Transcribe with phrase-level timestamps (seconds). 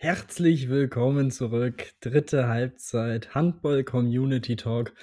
[0.00, 1.92] Herzlich willkommen zurück.
[1.98, 4.94] Dritte Halbzeit Handball Community Talk.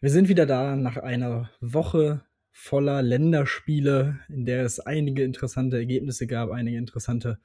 [0.00, 6.26] Wir sind wieder da nach einer Woche voller Länderspiele, in der es einige interessante Ergebnisse
[6.26, 7.38] gab, einige interessante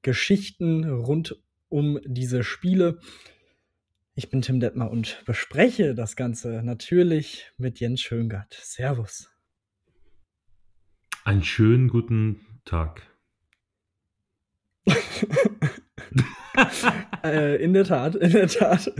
[0.00, 1.36] Geschichten rund
[1.68, 2.98] um diese Spiele.
[4.14, 8.58] Ich bin Tim Detmer und bespreche das Ganze natürlich mit Jens Schöngart.
[8.58, 9.30] Servus.
[11.24, 13.02] Einen schönen guten Tag.
[17.24, 18.92] äh, in der Tat, in der Tat.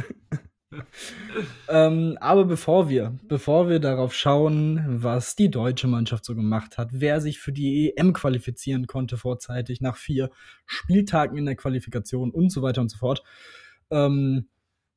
[1.68, 6.88] ähm, aber bevor wir, bevor wir darauf schauen, was die deutsche Mannschaft so gemacht hat,
[6.92, 10.30] wer sich für die EM qualifizieren konnte vorzeitig nach vier
[10.66, 13.22] Spieltagen in der Qualifikation und so weiter und so fort,
[13.90, 14.48] ähm,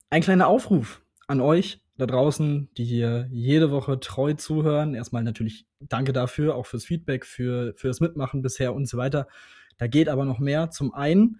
[0.09, 4.95] ein kleiner Aufruf an euch da draußen, die hier jede Woche treu zuhören.
[4.95, 9.27] Erstmal natürlich danke dafür, auch fürs Feedback, für, fürs Mitmachen bisher und so weiter.
[9.77, 10.71] Da geht aber noch mehr.
[10.71, 11.39] Zum einen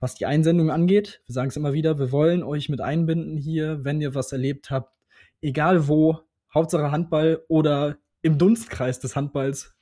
[0.00, 1.22] was die Einsendung angeht.
[1.26, 4.70] Wir sagen es immer wieder, wir wollen euch mit einbinden hier, wenn ihr was erlebt
[4.70, 4.94] habt,
[5.40, 6.20] egal wo,
[6.54, 9.74] Hauptsache Handball oder im Dunstkreis des Handballs,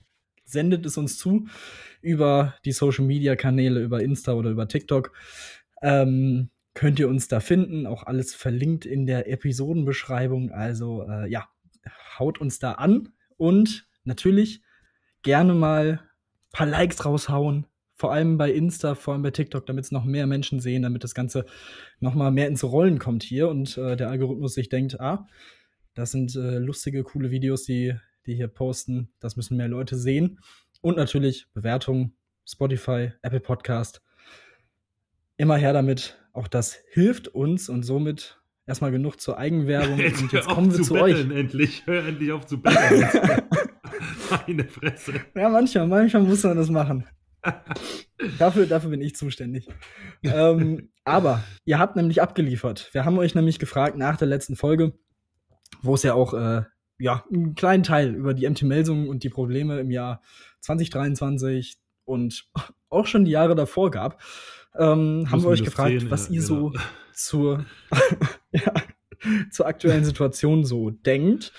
[0.44, 1.46] sendet es uns zu
[2.00, 5.12] über die Social Media Kanäle, über Insta oder über TikTok.
[5.82, 10.50] Ähm, könnt ihr uns da finden, auch alles verlinkt in der Episodenbeschreibung.
[10.50, 11.48] Also äh, ja,
[12.18, 14.62] haut uns da an und natürlich
[15.22, 19.86] gerne mal ein paar Likes raushauen, vor allem bei Insta, vor allem bei TikTok, damit
[19.86, 21.46] es noch mehr Menschen sehen, damit das Ganze
[21.98, 25.26] noch mal mehr ins Rollen kommt hier und äh, der Algorithmus sich denkt, ah,
[25.94, 27.94] das sind äh, lustige, coole Videos, die
[28.26, 30.40] die hier posten, das müssen mehr Leute sehen
[30.80, 34.02] und natürlich Bewertungen, Spotify, Apple Podcast,
[35.36, 36.18] immer her damit.
[36.32, 39.98] Auch das hilft uns und somit erstmal genug zur Eigenwerbung.
[39.98, 41.38] Jetzt und jetzt kommen wir zu, betteln, euch.
[41.38, 43.08] Endlich, hör endlich auf zu betteln.
[44.46, 45.14] Meine Fresse.
[45.34, 47.06] Ja, manchmal, manchmal muss man das machen
[48.38, 49.68] dafür, dafür bin ich zuständig.
[50.22, 52.90] ähm, aber ihr habt nämlich abgeliefert.
[52.92, 54.94] Wir haben euch nämlich gefragt nach der letzten Folge,
[55.82, 56.62] wo es ja auch äh,
[56.98, 60.22] ja, einen kleinen Teil über die MT-Melsungen und die Probleme im Jahr
[60.60, 62.48] 2023 und
[62.88, 64.22] auch schon die Jahre davor gab,
[64.78, 66.80] ähm, haben wir euch gefragt, 10, was ja, ihr so ja.
[67.12, 67.66] zur,
[68.52, 68.74] ja,
[69.50, 71.52] zur aktuellen Situation so denkt.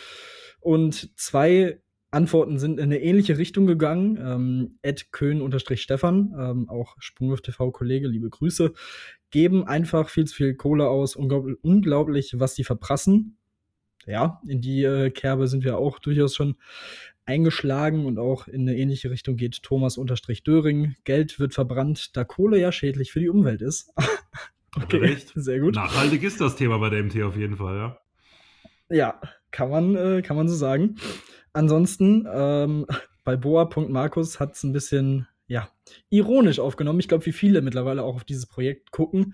[0.60, 1.82] Und zwei
[2.18, 4.18] Antworten sind in eine ähnliche Richtung gegangen.
[4.20, 8.74] Ähm, Ed Köhn-Stefan, ähm, auch Sprungwurf TV-Kollege, liebe Grüße,
[9.30, 11.16] geben einfach viel zu viel Kohle aus.
[11.16, 13.38] Unglaublich, unglaublich was die verprassen.
[14.08, 16.56] Ja, in die äh, Kerbe sind wir auch durchaus schon
[17.26, 20.96] eingeschlagen und auch in eine ähnliche Richtung geht Thomas unterstrich Döring.
[21.04, 23.94] Geld wird verbrannt, da Kohle ja schädlich für die Umwelt ist.
[24.76, 25.34] okay, Recht.
[25.36, 25.76] sehr gut.
[25.76, 27.98] Nachhaltig ist das Thema bei der MT auf jeden Fall, ja.
[28.90, 30.96] Ja, kann man, äh, kann man so sagen.
[31.58, 32.86] Ansonsten, ähm,
[33.24, 35.68] bei Boa.Markus hat es ein bisschen, ja,
[36.10, 37.00] ironisch aufgenommen.
[37.00, 39.34] Ich glaube, wie viele mittlerweile auch auf dieses Projekt gucken.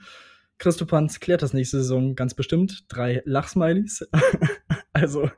[0.58, 2.86] Christopanz klärt das nächste Saison ganz bestimmt.
[2.88, 4.08] Drei Lachsmilies.
[4.94, 5.30] also,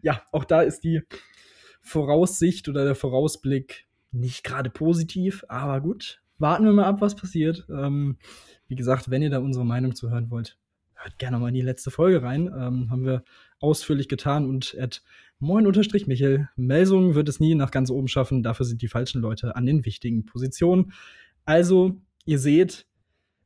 [0.00, 1.02] ja, auch da ist die
[1.82, 6.22] Voraussicht oder der Vorausblick nicht gerade positiv, aber gut.
[6.38, 7.66] Warten wir mal ab, was passiert.
[7.68, 8.16] Ähm,
[8.66, 10.56] wie gesagt, wenn ihr da unsere Meinung zu hören wollt,
[10.94, 12.46] hört gerne mal in die letzte Folge rein.
[12.46, 13.24] Ähm, haben wir
[13.58, 15.02] ausführlich getan und at
[15.40, 16.48] moin unterstrich Michel.
[16.56, 18.42] Melsungen wird es nie nach ganz oben schaffen.
[18.42, 20.92] Dafür sind die falschen Leute an den wichtigen Positionen.
[21.44, 22.86] Also, ihr seht,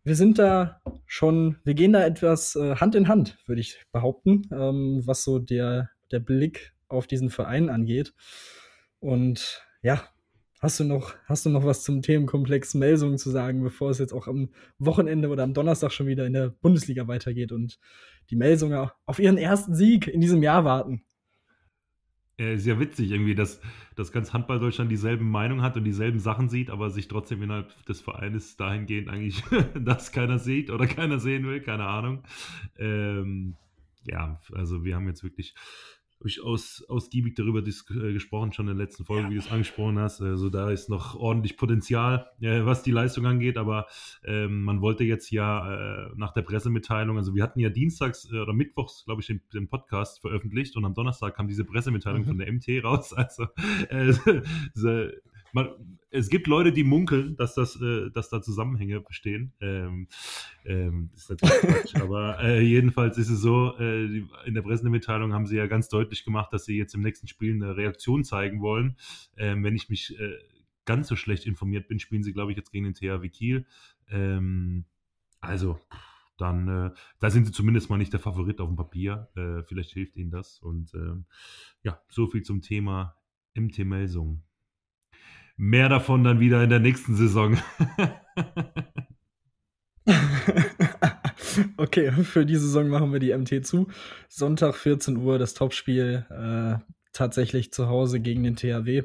[0.02, 4.42] wir sind da schon, wir gehen da etwas äh, Hand in Hand, würde ich behaupten,
[4.52, 8.12] ähm, was so der, der Blick auf diesen Verein angeht.
[9.00, 10.02] Und ja,
[10.64, 14.14] Hast du noch, hast du noch was zum Themenkomplex Melsungen zu sagen, bevor es jetzt
[14.14, 17.78] auch am Wochenende oder am Donnerstag schon wieder in der Bundesliga weitergeht und
[18.30, 21.04] die Melsunger auf ihren ersten Sieg in diesem Jahr warten?
[22.36, 23.60] Äh, sehr witzig irgendwie, dass,
[23.94, 27.84] dass ganz Handball Deutschland dieselben Meinung hat und dieselben Sachen sieht, aber sich trotzdem innerhalb
[27.86, 29.44] des Vereines dahingehend eigentlich
[29.80, 32.24] das keiner sieht oder keiner sehen will, keine Ahnung.
[32.76, 33.54] Ähm,
[34.02, 35.54] ja, also wir haben jetzt wirklich
[36.20, 39.30] durchaus ausgiebig darüber äh, gesprochen, schon in der letzten Folge, ja.
[39.30, 40.20] wie du es angesprochen hast.
[40.20, 43.86] Also da ist noch ordentlich Potenzial, äh, was die Leistung angeht, aber
[44.24, 48.38] ähm, man wollte jetzt ja äh, nach der Pressemitteilung, also wir hatten ja dienstags äh,
[48.38, 52.26] oder mittwochs, glaube ich, den, den, Podcast veröffentlicht und am Donnerstag kam diese Pressemitteilung mhm.
[52.26, 53.14] von der MT raus.
[53.24, 53.44] Also
[53.88, 55.12] äh,
[55.54, 59.52] man, es gibt Leute, die munkeln, dass, das, äh, dass da Zusammenhänge bestehen.
[59.60, 60.08] Ähm,
[60.64, 65.32] ähm, ist natürlich Quatsch, aber äh, jedenfalls ist es so, äh, die, in der Pressemitteilung
[65.32, 68.60] haben sie ja ganz deutlich gemacht, dass sie jetzt im nächsten Spiel eine Reaktion zeigen
[68.60, 68.96] wollen.
[69.36, 70.38] Ähm, wenn ich mich äh,
[70.84, 73.66] ganz so schlecht informiert bin, spielen sie, glaube ich, jetzt gegen den THW Kiel.
[74.08, 74.84] Ähm,
[75.40, 75.78] also,
[76.36, 76.90] dann, äh,
[77.20, 79.28] da sind sie zumindest mal nicht der Favorit auf dem Papier.
[79.36, 80.58] Äh, vielleicht hilft ihnen das.
[80.58, 81.26] Und ähm,
[81.82, 83.16] ja, so viel zum Thema
[83.54, 84.42] MT Melsung.
[85.56, 87.58] Mehr davon dann wieder in der nächsten Saison.
[91.76, 93.88] okay, für die Saison machen wir die MT zu.
[94.28, 96.78] Sonntag 14 Uhr das Topspiel äh,
[97.12, 99.04] tatsächlich zu Hause gegen den THW.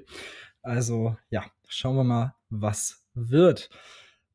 [0.62, 3.70] Also ja, schauen wir mal, was wird.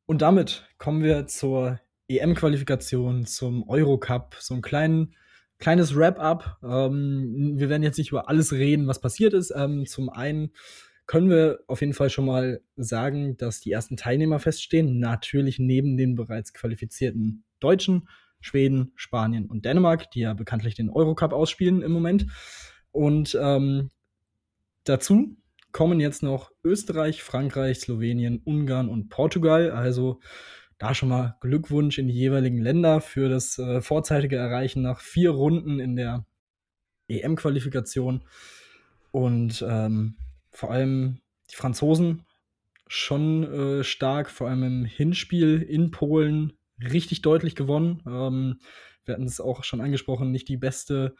[0.05, 5.15] Und damit kommen wir zur EM-Qualifikation, zum Eurocup, so ein kleinen,
[5.57, 6.57] kleines Wrap-up.
[6.63, 9.51] Ähm, wir werden jetzt nicht über alles reden, was passiert ist.
[9.55, 10.51] Ähm, zum einen
[11.07, 14.99] können wir auf jeden Fall schon mal sagen, dass die ersten Teilnehmer feststehen.
[14.99, 18.07] Natürlich neben den bereits qualifizierten Deutschen,
[18.41, 22.27] Schweden, Spanien und Dänemark, die ja bekanntlich den Eurocup ausspielen im Moment.
[22.91, 23.91] Und ähm,
[24.83, 25.37] dazu
[25.71, 29.71] kommen jetzt noch Österreich, Frankreich, Slowenien, Ungarn und Portugal.
[29.71, 30.19] Also
[30.77, 35.31] da schon mal Glückwunsch in die jeweiligen Länder für das äh, vorzeitige Erreichen nach vier
[35.31, 36.25] Runden in der
[37.07, 38.23] EM-Qualifikation.
[39.11, 40.15] Und ähm,
[40.55, 41.21] vor allem
[41.51, 42.25] die Franzosen
[42.87, 48.01] schon äh, stark, vor allem im Hinspiel in Polen richtig deutlich gewonnen.
[48.07, 48.59] Ähm,
[49.05, 51.15] wir hatten es auch schon angesprochen, nicht die beste,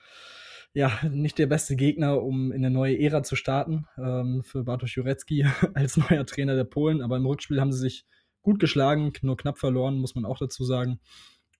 [0.73, 4.95] ja, nicht der beste Gegner, um in eine neue Ära zu starten ähm, für Bartosz
[4.95, 7.01] Jurecki als neuer Trainer der Polen.
[7.01, 8.05] Aber im Rückspiel haben sie sich
[8.41, 10.99] gut geschlagen, nur knapp verloren, muss man auch dazu sagen.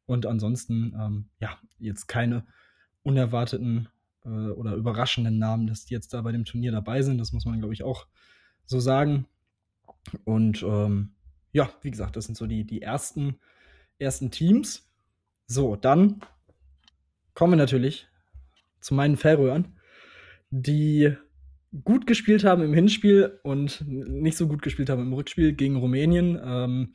[0.05, 2.45] Und ansonsten, ähm, ja, jetzt keine
[3.01, 3.89] unerwarteten
[4.25, 7.17] äh, oder überraschenden Namen, dass die jetzt da bei dem Turnier dabei sind.
[7.17, 8.07] Das muss man, glaube ich, auch
[8.65, 9.27] so sagen.
[10.23, 11.13] Und ähm,
[11.51, 13.39] ja, wie gesagt, das sind so die, die ersten,
[13.97, 14.89] ersten Teams.
[15.47, 16.21] So, dann
[17.33, 18.07] kommen wir natürlich
[18.81, 19.79] zu meinen Färöern,
[20.49, 21.15] die
[21.83, 26.39] gut gespielt haben im Hinspiel und nicht so gut gespielt haben im Rückspiel gegen Rumänien.
[26.43, 26.93] Ähm,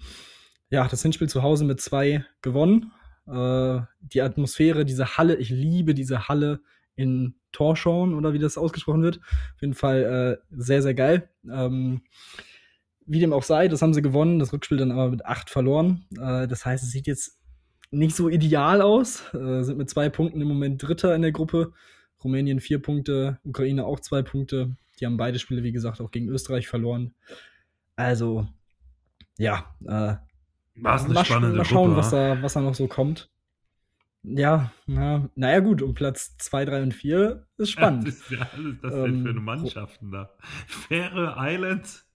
[0.71, 2.93] ja, das Hinspiel zu Hause mit zwei gewonnen.
[3.27, 6.61] Äh, die Atmosphäre, diese Halle, ich liebe diese Halle
[6.97, 9.19] in Torschauen oder wie das ausgesprochen wird.
[9.55, 11.29] Auf jeden Fall äh, sehr, sehr geil.
[11.51, 12.03] Ähm,
[13.07, 16.05] wie dem auch sei, das haben sie gewonnen, das Rückspiel dann aber mit acht verloren.
[16.13, 17.39] Äh, das heißt, es sieht jetzt
[17.91, 19.25] nicht so ideal aus.
[19.35, 21.73] Äh, sind mit zwei Punkten im Moment Dritter in der Gruppe.
[22.23, 24.77] Rumänien vier Punkte, Ukraine auch zwei Punkte.
[25.01, 27.15] Die haben beide Spiele, wie gesagt, auch gegen Österreich verloren.
[27.97, 28.47] Also,
[29.39, 30.21] ja, äh, War
[30.77, 33.31] eine mal, spannende mal schauen, Gruppe, was da, was da noch so kommt.
[34.23, 38.07] Ja, na, naja, gut, um Platz 2, 3 und 4 ist spannend.
[38.07, 40.31] Was ist ja alles das denn Ähm, für eine Mannschaften da?
[40.67, 42.07] Färe Islands,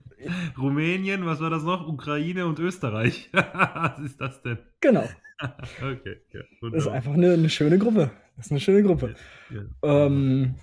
[0.57, 1.87] Rumänien, was war das noch?
[1.87, 3.29] Ukraine und Österreich.
[3.33, 4.59] was ist das denn?
[4.81, 5.07] Genau,
[5.81, 8.11] okay, ja, das ist einfach eine, eine schöne Gruppe.
[8.37, 9.15] Das ist eine schöne Gruppe.
[9.49, 10.05] Ja.
[10.05, 10.55] Ähm,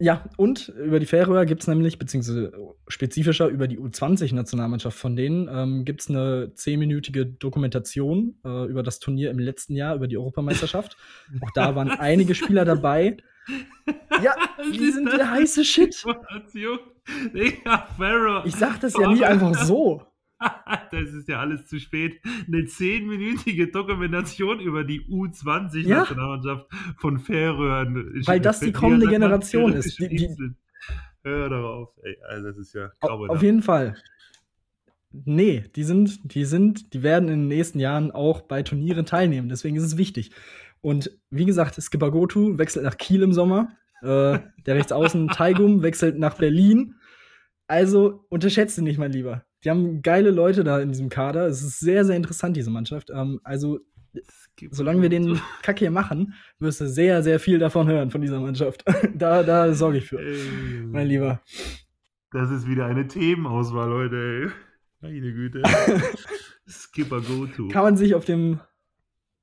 [0.00, 2.52] ja, und über die Färöer gibt es nämlich, beziehungsweise
[2.86, 9.00] spezifischer über die U20-Nationalmannschaft von denen, ähm, gibt es eine zehnminütige Dokumentation äh, über das
[9.00, 10.96] Turnier im letzten Jahr, über die Europameisterschaft.
[11.40, 13.16] Auch da waren einige Spieler dabei.
[14.22, 14.34] Ja,
[14.72, 16.04] die sind der heiße Shit.
[18.46, 20.02] Ich sag das ja nie einfach so.
[20.90, 22.20] Das ist ja alles zu spät.
[22.46, 25.16] Eine zehnminütige Dokumentation über die Ja.
[25.16, 26.66] U20-Nationalmannschaft
[26.98, 28.22] von Färöern.
[28.26, 29.98] Weil das die kommende Generation ist.
[29.98, 30.54] Die- die-.
[31.24, 31.90] Hör darauf.
[32.02, 33.30] Ey, also das ist ja Au- grauenhaft.
[33.36, 33.96] Auf jeden Fall.
[35.10, 39.48] Nee, die sind, die sind, die werden in den nächsten Jahren auch bei Turnieren teilnehmen.
[39.48, 40.30] Deswegen ist es wichtig.
[40.80, 43.72] Und wie gesagt, Skipper Gotu wechselt nach Kiel im Sommer.
[44.02, 46.94] Äh, der Rechtsaußen Taigum wechselt nach Berlin.
[47.66, 49.44] Also unterschätzt ihn nicht, mein Lieber.
[49.64, 51.46] Die haben geile Leute da in diesem Kader.
[51.46, 53.10] Es ist sehr, sehr interessant, diese Mannschaft.
[53.12, 53.80] Ähm, also,
[54.70, 58.20] solange wir den so- Kack hier machen, wirst du sehr, sehr viel davon hören, von
[58.20, 58.84] dieser Mannschaft.
[59.14, 60.38] da, da sorge ich für, Ey,
[60.86, 61.40] mein Lieber.
[62.30, 64.16] Das ist wieder eine Themenauswahl, Leute.
[64.44, 64.50] Ey.
[65.00, 65.62] Meine Güte.
[66.68, 67.68] Skipper Go-To.
[67.68, 68.60] Kann man sich auf dem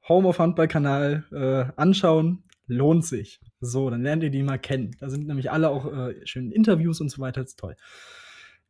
[0.07, 2.43] Home of Handball-Kanal äh, anschauen.
[2.67, 3.39] Lohnt sich.
[3.59, 4.95] So, dann lernt ihr die mal kennen.
[4.99, 7.41] Da sind nämlich alle auch äh, schöne Interviews und so weiter.
[7.41, 7.75] Das ist toll.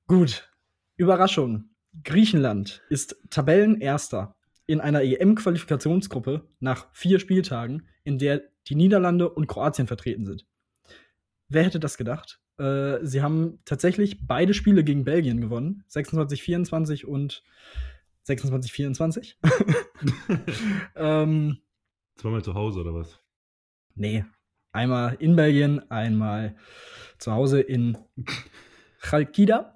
[0.08, 0.50] Gut.
[0.98, 1.70] Überraschung.
[2.04, 4.36] Griechenland ist Tabellenerster
[4.68, 10.46] in einer EM-Qualifikationsgruppe nach vier Spieltagen, in der die Niederlande und Kroatien vertreten sind.
[11.48, 12.40] Wer hätte das gedacht?
[12.58, 15.84] Äh, sie haben tatsächlich beide Spiele gegen Belgien gewonnen.
[15.90, 17.44] 26-24 und
[18.28, 19.36] 26-24.
[20.96, 21.58] ähm,
[22.16, 23.20] Zweimal zu Hause oder was?
[23.96, 24.25] nee,
[24.72, 26.56] einmal in Belgien, einmal
[27.18, 27.98] zu Hause in
[29.00, 29.75] Chalkida.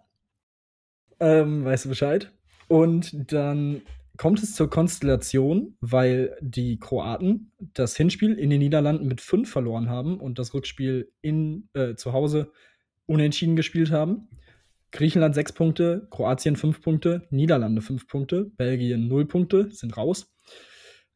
[1.19, 2.31] Ähm, weißt du Bescheid?
[2.67, 3.81] Und dann
[4.17, 9.89] kommt es zur Konstellation, weil die Kroaten das Hinspiel in den Niederlanden mit fünf verloren
[9.89, 12.51] haben und das Rückspiel in, äh, zu Hause
[13.05, 14.27] unentschieden gespielt haben.
[14.91, 20.35] Griechenland sechs Punkte, Kroatien fünf Punkte, Niederlande fünf Punkte, Belgien null Punkte, sind raus.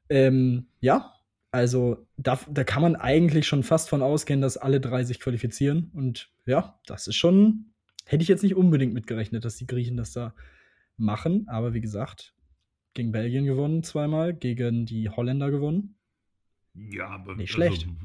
[0.10, 1.14] Ähm, ja,
[1.52, 5.92] also da, da kann man eigentlich schon fast von ausgehen, dass alle drei sich qualifizieren.
[5.94, 7.73] Und ja, das ist schon,
[8.06, 10.34] hätte ich jetzt nicht unbedingt mitgerechnet, dass die Griechen das da
[10.98, 11.48] machen.
[11.48, 12.34] Aber wie gesagt,
[12.94, 15.96] gegen Belgien gewonnen, zweimal, gegen die Holländer gewonnen.
[16.74, 17.88] Ja, aber Nicht schlecht.
[17.88, 17.98] Also,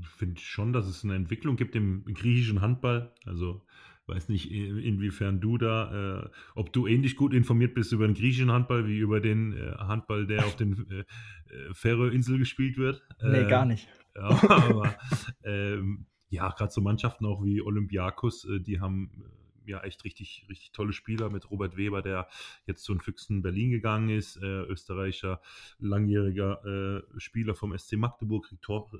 [0.00, 3.12] ich finde schon, dass es eine Entwicklung gibt im griechischen Handball.
[3.24, 3.64] Also
[4.08, 8.50] weiß nicht, inwiefern du da, äh, ob du ähnlich gut informiert bist über den griechischen
[8.50, 13.02] Handball wie über den äh, Handball, der auf den äh, äh Färöerinseln gespielt wird.
[13.22, 13.88] Nee, gar Ähm, nicht.
[14.16, 14.96] ja, aber
[15.44, 19.37] ähm, ja, gerade so Mannschaften auch wie Olympiakos, äh, die haben äh,
[19.68, 22.28] ja echt richtig, richtig tolle Spieler mit Robert Weber, der
[22.66, 25.40] jetzt zu den Füchsen Berlin gegangen ist, äh, Österreicher,
[25.78, 28.50] langjähriger äh, Spieler vom SC Magdeburg,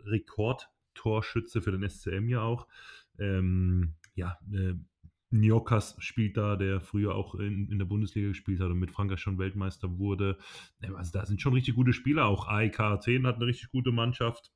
[0.06, 2.66] Rekord, Rekordtorschütze für den SCM ja auch.
[3.18, 4.74] Ähm, ja, äh,
[5.30, 9.20] Njokas spielt da, der früher auch in, in der Bundesliga gespielt hat und mit Frankreich
[9.20, 10.38] schon Weltmeister wurde.
[10.94, 12.26] Also da sind schon richtig gute Spieler.
[12.26, 14.50] Auch AEK Athen hat eine richtig gute Mannschaft.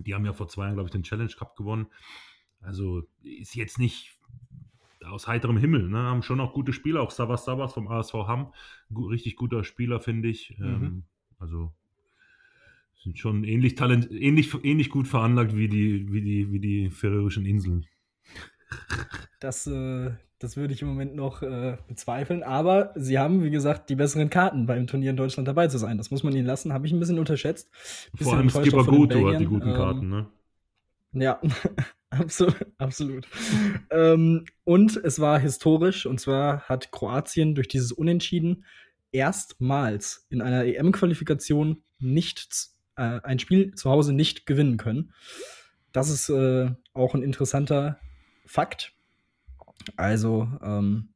[0.00, 1.88] Die haben ja vor zwei Jahren, glaube ich, den Challenge Cup gewonnen.
[2.60, 4.18] Also ist jetzt nicht
[5.04, 5.88] aus heiterem Himmel.
[5.88, 5.98] Ne?
[5.98, 7.02] Haben schon auch gute Spieler.
[7.02, 8.52] Auch Savas Savas vom ASV Hamm.
[8.92, 10.56] Gu richtig guter Spieler, finde ich.
[10.58, 10.66] Mhm.
[10.66, 11.02] Ähm,
[11.38, 11.72] also
[13.02, 17.44] sind schon ähnlich, talent ähnlich, ähnlich gut veranlagt wie die, wie die, wie die Färöischen
[17.44, 17.86] Inseln.
[19.40, 22.42] Das, äh, das würde ich im Moment noch äh, bezweifeln.
[22.44, 25.98] Aber sie haben, wie gesagt, die besseren Karten beim Turnier in Deutschland dabei zu sein.
[25.98, 26.72] Das muss man ihnen lassen.
[26.72, 27.70] Habe ich ein bisschen unterschätzt.
[28.12, 30.08] Bisschen Vor allem Skipper Goto hat die guten Ähm, Karten.
[30.08, 30.26] Ne?
[31.14, 31.40] Ja,
[32.18, 32.66] absolut.
[32.78, 33.28] absolut.
[33.90, 36.06] ähm, und es war historisch.
[36.06, 38.64] Und zwar hat Kroatien durch dieses Unentschieden
[39.10, 41.82] erstmals in einer EM-Qualifikation
[42.96, 45.12] äh, ein Spiel zu Hause nicht gewinnen können.
[45.92, 47.98] Das ist äh, auch ein interessanter
[48.46, 48.92] Fakt.
[49.96, 51.10] Also, ähm,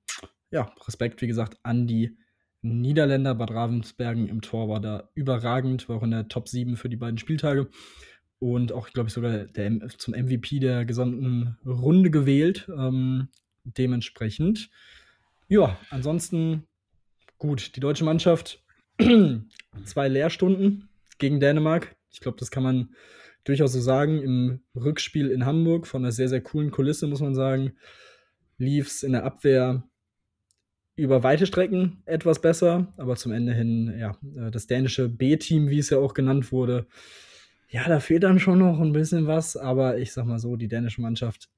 [0.50, 2.16] ja, Respekt, wie gesagt, an die
[2.62, 3.34] Niederländer.
[3.34, 6.96] Bad Ravensbergen im Tor war da überragend, war auch in der Top 7 für die
[6.96, 7.68] beiden Spieltage.
[8.38, 12.68] Und auch, glaube ich, sogar der, zum MVP der gesamten Runde gewählt.
[12.68, 13.28] Ähm,
[13.64, 14.70] dementsprechend.
[15.48, 16.64] Ja, ansonsten
[17.38, 17.76] gut.
[17.76, 18.62] Die deutsche Mannschaft,
[19.84, 20.88] zwei Lehrstunden
[21.18, 21.96] gegen Dänemark.
[22.10, 22.94] Ich glaube, das kann man
[23.44, 24.22] durchaus so sagen.
[24.22, 27.72] Im Rückspiel in Hamburg von einer sehr, sehr coolen Kulisse, muss man sagen,
[28.58, 29.84] lief es in der Abwehr
[30.96, 35.78] über weite Strecken etwas besser, aber zum Ende hin, ja, äh, das dänische B-Team, wie
[35.78, 36.86] es ja auch genannt wurde,
[37.68, 40.68] ja, da fehlt dann schon noch ein bisschen was, aber ich sag mal so, die
[40.68, 41.48] dänische Mannschaft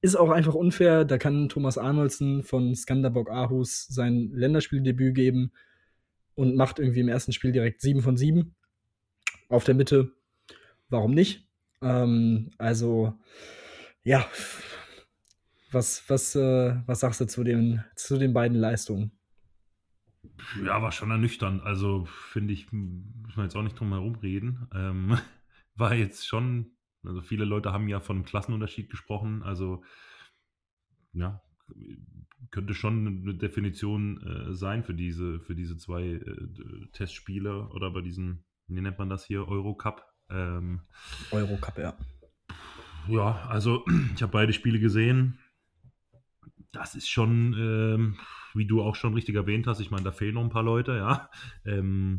[0.00, 1.04] ist auch einfach unfair.
[1.04, 5.52] Da kann Thomas Arnoldsen von Skanderborg Aarhus sein Länderspieldebüt geben
[6.34, 8.54] und macht irgendwie im ersten Spiel direkt 7 von 7
[9.48, 10.12] auf der Mitte.
[10.88, 11.46] Warum nicht?
[11.82, 13.14] Ähm, also,
[14.02, 14.26] ja,
[15.70, 19.12] was, was, äh, was sagst du zu den, zu den beiden Leistungen?
[20.64, 21.62] Ja, war schon ernüchternd.
[21.62, 24.68] Also finde ich, muss man jetzt auch nicht drum herum reden.
[24.74, 25.18] Ähm,
[25.80, 26.72] war jetzt schon,
[27.04, 29.42] also viele Leute haben ja von einem Klassenunterschied gesprochen.
[29.42, 29.82] Also
[31.12, 31.42] ja,
[32.50, 38.00] könnte schon eine Definition äh, sein für diese, für diese zwei äh, Testspiele oder bei
[38.00, 40.04] diesen, wie nennt man das hier, Eurocup.
[40.30, 40.82] Ähm,
[41.30, 41.96] Eurocup, ja.
[43.08, 43.84] ja, also
[44.14, 45.38] ich habe beide Spiele gesehen.
[46.72, 48.18] Das ist schon, ähm,
[48.54, 50.92] wie du auch schon richtig erwähnt hast, ich meine, da fehlen noch ein paar Leute,
[50.96, 51.30] ja.
[51.64, 52.18] Ähm,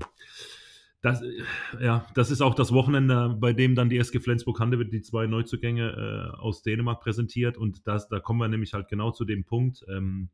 [1.02, 1.44] das, äh,
[1.80, 6.34] ja, das ist auch das Wochenende, bei dem dann die SG Flensburg-Handewitt die zwei Neuzugänge
[6.36, 7.58] äh, aus Dänemark präsentiert.
[7.58, 9.84] Und das, da kommen wir nämlich halt genau zu dem Punkt.
[9.90, 10.30] Ähm,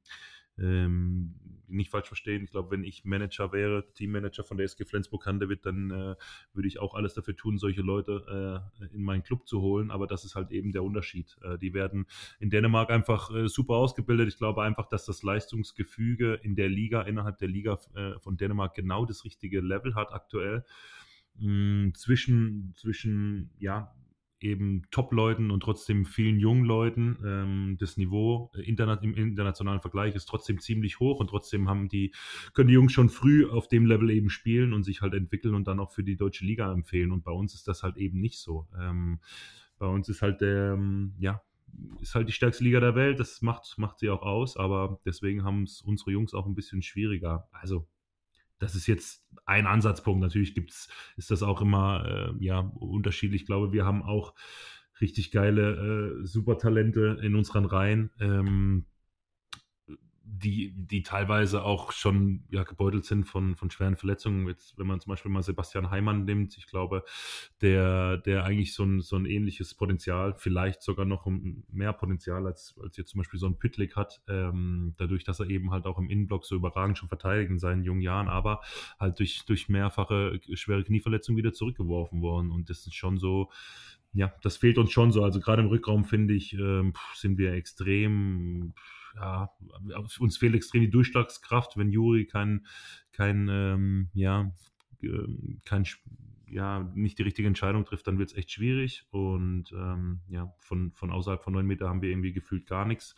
[0.60, 1.36] ähm,
[1.68, 5.92] nicht falsch verstehen, ich glaube, wenn ich Manager wäre, Teammanager von der SG Flensburg-Handewitt, dann
[5.92, 6.16] äh,
[6.54, 9.92] würde ich auch alles dafür tun, solche Leute äh, in meinen Club zu holen.
[9.92, 11.38] Aber das ist halt eben der Unterschied.
[11.42, 12.06] Äh, die werden
[12.40, 14.28] in Dänemark einfach äh, super ausgebildet.
[14.28, 18.76] Ich glaube einfach, dass das Leistungsgefüge in der Liga, innerhalb der Liga äh, von Dänemark
[18.76, 20.66] genau das richtige Level hat aktuell.
[21.40, 23.94] Mh, zwischen, zwischen, ja,
[24.40, 27.18] eben Top-Leuten und trotzdem vielen jungen Leuten.
[27.26, 31.90] Ähm, das Niveau äh, interna im internationalen Vergleich ist trotzdem ziemlich hoch und trotzdem haben
[31.90, 32.14] die,
[32.54, 35.68] können die Jungs schon früh auf dem Level eben spielen und sich halt entwickeln und
[35.68, 37.12] dann auch für die deutsche Liga empfehlen.
[37.12, 38.68] Und bei uns ist das halt eben nicht so.
[38.80, 39.20] Ähm,
[39.80, 41.42] bei uns ist halt der, ähm, ja,
[42.02, 45.44] ist halt die stärkste Liga der Welt, das macht, macht sie auch aus, aber deswegen
[45.44, 47.48] haben es unsere Jungs auch ein bisschen schwieriger.
[47.52, 47.88] Also
[48.60, 50.22] das ist jetzt ein Ansatzpunkt.
[50.22, 53.42] Natürlich gibt's, ist das auch immer äh, ja, unterschiedlich.
[53.42, 54.34] Ich glaube, wir haben auch
[55.02, 58.86] richtig geile äh, Supertalente in unseren Reihen, ähm,
[60.30, 64.48] die, die teilweise auch schon ja, gebeutelt sind von, von schweren Verletzungen.
[64.48, 67.04] Jetzt, wenn man zum Beispiel mal Sebastian Heimann nimmt, ich glaube,
[67.62, 71.26] der, der eigentlich so ein, so ein ähnliches Potenzial, vielleicht sogar noch
[71.72, 75.50] mehr Potenzial als, als jetzt zum Beispiel so ein Pitlick hat, ähm, dadurch, dass er
[75.50, 78.62] eben halt auch im Innenblock so überragend schon verteidigt in seinen jungen Jahren, aber
[79.00, 82.52] halt durch, durch mehrfache schwere Knieverletzungen wieder zurückgeworfen worden.
[82.52, 83.50] Und das ist schon so,
[84.14, 85.24] ja, das fehlt uns schon so.
[85.24, 88.74] Also gerade im Rückraum, finde ich, ähm, sind wir extrem
[89.20, 89.50] ja,
[90.20, 92.66] uns fehlt extrem die Durchschlagskraft, wenn Juri kein,
[93.12, 94.52] kein, ähm, ja,
[95.66, 95.86] kein,
[96.50, 99.06] ja, nicht die richtige Entscheidung trifft, dann wird es echt schwierig.
[99.12, 103.16] Und ähm, ja, von, von außerhalb von 9 Meter haben wir irgendwie gefühlt gar nichts.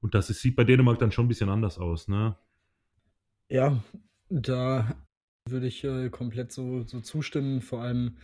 [0.00, 2.36] Und das ist, sieht bei Dänemark dann schon ein bisschen anders aus, ne?
[3.48, 3.82] Ja,
[4.28, 4.96] da
[5.48, 7.60] würde ich äh, komplett so, so zustimmen.
[7.60, 8.16] Vor allem,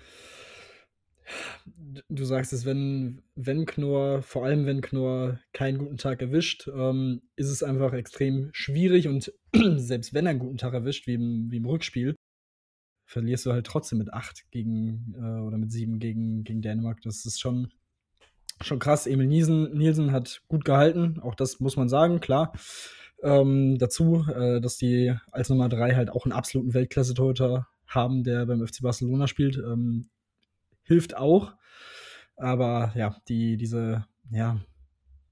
[2.08, 7.22] du sagst es, wenn, wenn Knorr, vor allem wenn Knorr keinen guten Tag erwischt, ähm,
[7.36, 9.32] ist es einfach extrem schwierig und
[9.76, 12.14] selbst wenn er einen guten Tag erwischt, wie im, wie im Rückspiel,
[13.06, 17.00] verlierst du halt trotzdem mit 8 gegen äh, oder mit 7 gegen, gegen Dänemark.
[17.02, 17.72] Das ist schon,
[18.60, 19.06] schon krass.
[19.06, 22.52] Emil Nielsen, Nielsen hat gut gehalten, auch das muss man sagen, klar.
[23.22, 28.46] Ähm, dazu, äh, dass die als Nummer 3 halt auch einen absoluten Weltklasse-Torhüter haben, der
[28.46, 30.08] beim FC Barcelona spielt, ähm,
[30.82, 31.54] hilft auch.
[32.36, 34.60] Aber ja, die, diese, ja,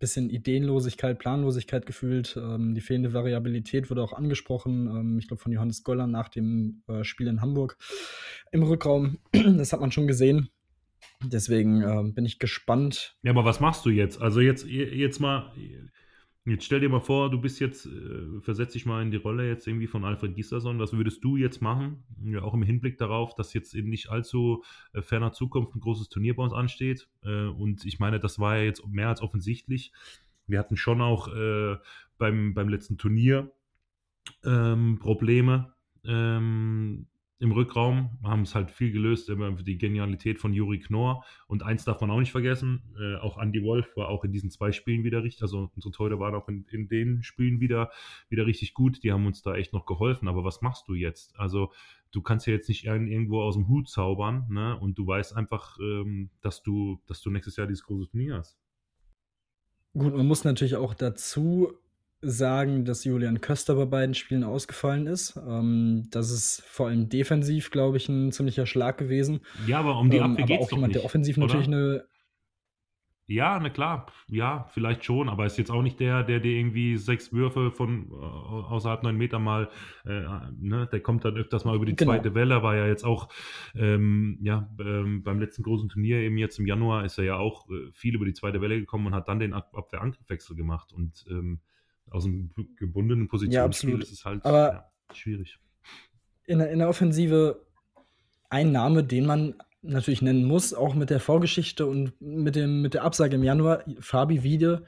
[0.00, 2.36] bisschen Ideenlosigkeit, Planlosigkeit gefühlt.
[2.36, 4.86] Ähm, die fehlende Variabilität wurde auch angesprochen.
[4.88, 7.76] Ähm, ich glaube, von Johannes Goller nach dem äh, Spiel in Hamburg
[8.50, 9.18] im Rückraum.
[9.32, 10.48] das hat man schon gesehen.
[11.22, 13.16] Deswegen äh, bin ich gespannt.
[13.22, 14.20] Ja, aber was machst du jetzt?
[14.20, 15.52] Also jetzt, jetzt mal,
[16.50, 19.46] Jetzt stell dir mal vor, du bist jetzt, äh, versetz dich mal in die Rolle
[19.46, 20.80] jetzt irgendwie von Alfred Gislason.
[20.80, 22.02] Was würdest du jetzt machen?
[22.24, 26.08] Ja, auch im Hinblick darauf, dass jetzt in nicht allzu äh, ferner Zukunft ein großes
[26.08, 27.08] Turnier bei uns ansteht.
[27.22, 29.92] Äh, und ich meine, das war ja jetzt mehr als offensichtlich.
[30.48, 31.76] Wir hatten schon auch äh,
[32.18, 33.52] beim, beim letzten Turnier
[34.44, 35.72] ähm, Probleme.
[36.02, 37.06] Ähm,
[37.40, 41.24] im Rückraum, haben es halt viel gelöst, immer die Genialität von Juri Knorr.
[41.46, 44.50] Und eins darf man auch nicht vergessen, äh, auch Andy Wolf war auch in diesen
[44.50, 47.90] zwei Spielen wieder richtig, also unsere Torhüter waren auch in, in den Spielen wieder,
[48.28, 50.28] wieder richtig gut, die haben uns da echt noch geholfen.
[50.28, 51.34] Aber was machst du jetzt?
[51.38, 51.72] Also
[52.12, 54.78] du kannst ja jetzt nicht irgendwo aus dem Hut zaubern, ne?
[54.78, 58.58] Und du weißt einfach, ähm, dass du, dass du nächstes Jahr dieses große Turnier hast.
[59.94, 61.72] Gut, man muss natürlich auch dazu
[62.22, 65.36] sagen, dass Julian Köster bei beiden Spielen ausgefallen ist.
[65.36, 69.40] Ähm, das ist vor allem defensiv, glaube ich, ein ziemlicher Schlag gewesen.
[69.66, 71.46] Ja, aber um die ähm, Abwehr ähm, geht es doch jemand, nicht, der offensiv oder?
[71.46, 72.04] natürlich eine
[73.30, 76.96] ja, na klar, ja, vielleicht schon, aber ist jetzt auch nicht der, der dir irgendwie
[76.96, 79.70] sechs Würfe von äh, außerhalb neun Meter mal,
[80.04, 80.24] äh,
[80.58, 82.10] ne, der kommt dann öfters mal über die genau.
[82.10, 83.28] zweite Welle, war ja jetzt auch,
[83.76, 87.70] ähm, ja, ähm, beim letzten großen Turnier eben jetzt im Januar ist er ja auch
[87.70, 91.24] äh, viel über die zweite Welle gekommen und hat dann den Ab Abwehrangriffwechsel gemacht und
[91.30, 91.60] ähm,
[92.10, 95.58] aus einem gebundenen Positionsspiel ja, ist es halt Aber ja, schwierig.
[96.46, 97.64] In der, in der Offensive
[98.48, 102.94] ein Name, den man natürlich nennen muss, auch mit der Vorgeschichte und mit, dem, mit
[102.94, 104.84] der Absage im Januar, Fabi Wiede,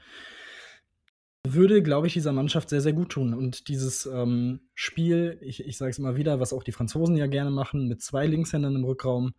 [1.45, 3.33] würde, glaube ich, dieser Mannschaft sehr, sehr gut tun.
[3.33, 7.27] Und dieses ähm, Spiel, ich, ich sage es immer wieder, was auch die Franzosen ja
[7.27, 9.33] gerne machen, mit zwei Linkshändern im Rückraum,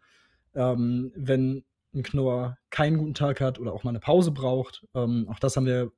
[0.55, 5.29] ähm, wenn ein Knorr keinen guten Tag hat oder auch mal eine Pause braucht, ähm,
[5.31, 5.93] auch das haben wir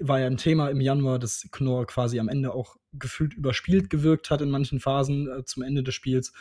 [0.00, 4.30] war ja ein Thema im Januar, dass Knorr quasi am Ende auch gefühlt überspielt gewirkt
[4.30, 6.32] hat in manchen Phasen äh, zum Ende des Spiels.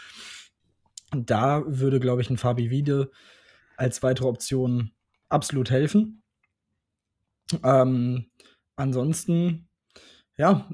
[1.12, 3.12] Da würde, glaube ich, ein Fabi Wiede
[3.78, 4.92] als weitere Option
[5.30, 6.22] absolut helfen.
[7.64, 8.28] Ähm,
[8.76, 9.68] ansonsten,
[10.38, 10.70] ja,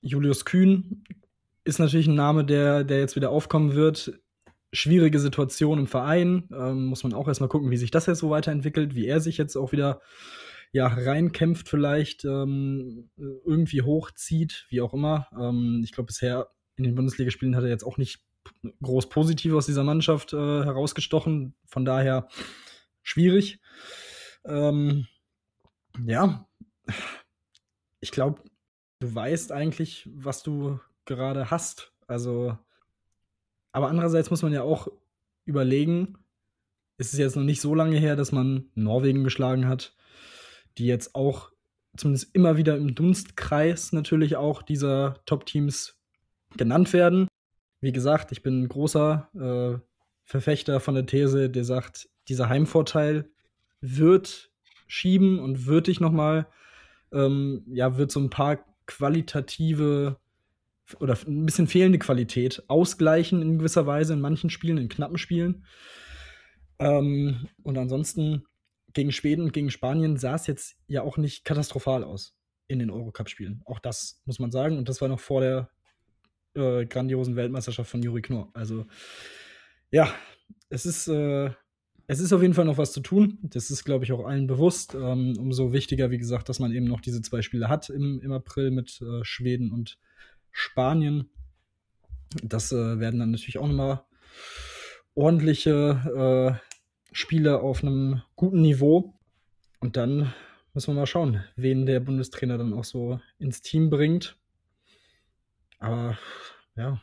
[0.00, 1.04] Julius Kühn
[1.64, 4.18] ist natürlich ein Name, der, der jetzt wieder aufkommen wird.
[4.72, 6.48] Schwierige Situation im Verein.
[6.52, 9.36] Ähm, muss man auch erstmal gucken, wie sich das jetzt so weiterentwickelt, wie er sich
[9.36, 10.00] jetzt auch wieder
[10.72, 15.28] ja, reinkämpft, vielleicht ähm, irgendwie hochzieht, wie auch immer.
[15.38, 18.22] Ähm, ich glaube, bisher in den Bundesligaspielen hat er jetzt auch nicht
[18.82, 21.54] groß positiv aus dieser Mannschaft äh, herausgestochen.
[21.66, 22.28] Von daher
[23.02, 23.60] schwierig.
[24.44, 25.06] Ähm,
[26.06, 26.48] ja,
[28.00, 28.42] ich glaube,
[28.98, 31.92] du weißt eigentlich, was du gerade hast.
[32.06, 32.56] Also,
[33.72, 34.88] aber andererseits muss man ja auch
[35.44, 36.16] überlegen,
[36.96, 39.94] ist es jetzt noch nicht so lange her, dass man Norwegen geschlagen hat
[40.78, 41.52] die jetzt auch
[41.96, 45.98] zumindest immer wieder im Dunstkreis natürlich auch dieser Top-Teams
[46.56, 47.28] genannt werden.
[47.80, 49.86] Wie gesagt, ich bin ein großer äh,
[50.24, 53.28] Verfechter von der These, der sagt, dieser Heimvorteil
[53.80, 54.50] wird
[54.86, 56.46] schieben und wird dich nochmal,
[57.12, 60.16] ähm, ja, wird so ein paar qualitative
[61.00, 65.64] oder ein bisschen fehlende Qualität ausgleichen in gewisser Weise in manchen Spielen, in knappen Spielen.
[66.78, 68.44] Ähm, und ansonsten
[68.94, 72.36] gegen Schweden und gegen Spanien sah es jetzt ja auch nicht katastrophal aus
[72.68, 73.62] in den Eurocup-Spielen.
[73.64, 74.78] Auch das muss man sagen.
[74.78, 75.70] Und das war noch vor der
[76.54, 78.50] äh, grandiosen Weltmeisterschaft von Juri Knorr.
[78.54, 78.86] Also
[79.90, 80.12] ja,
[80.68, 81.50] es ist, äh,
[82.06, 83.38] es ist auf jeden Fall noch was zu tun.
[83.42, 84.94] Das ist, glaube ich, auch allen bewusst.
[84.94, 88.32] Ähm, umso wichtiger, wie gesagt, dass man eben noch diese zwei Spiele hat im, im
[88.32, 89.98] April mit äh, Schweden und
[90.50, 91.30] Spanien.
[92.42, 94.02] Das äh, werden dann natürlich auch nochmal
[95.14, 96.71] ordentliche äh,
[97.12, 99.14] Spiele auf einem guten Niveau.
[99.80, 100.32] Und dann
[100.74, 104.36] müssen wir mal schauen, wen der Bundestrainer dann auch so ins Team bringt.
[105.78, 106.18] Aber
[106.76, 107.02] ja,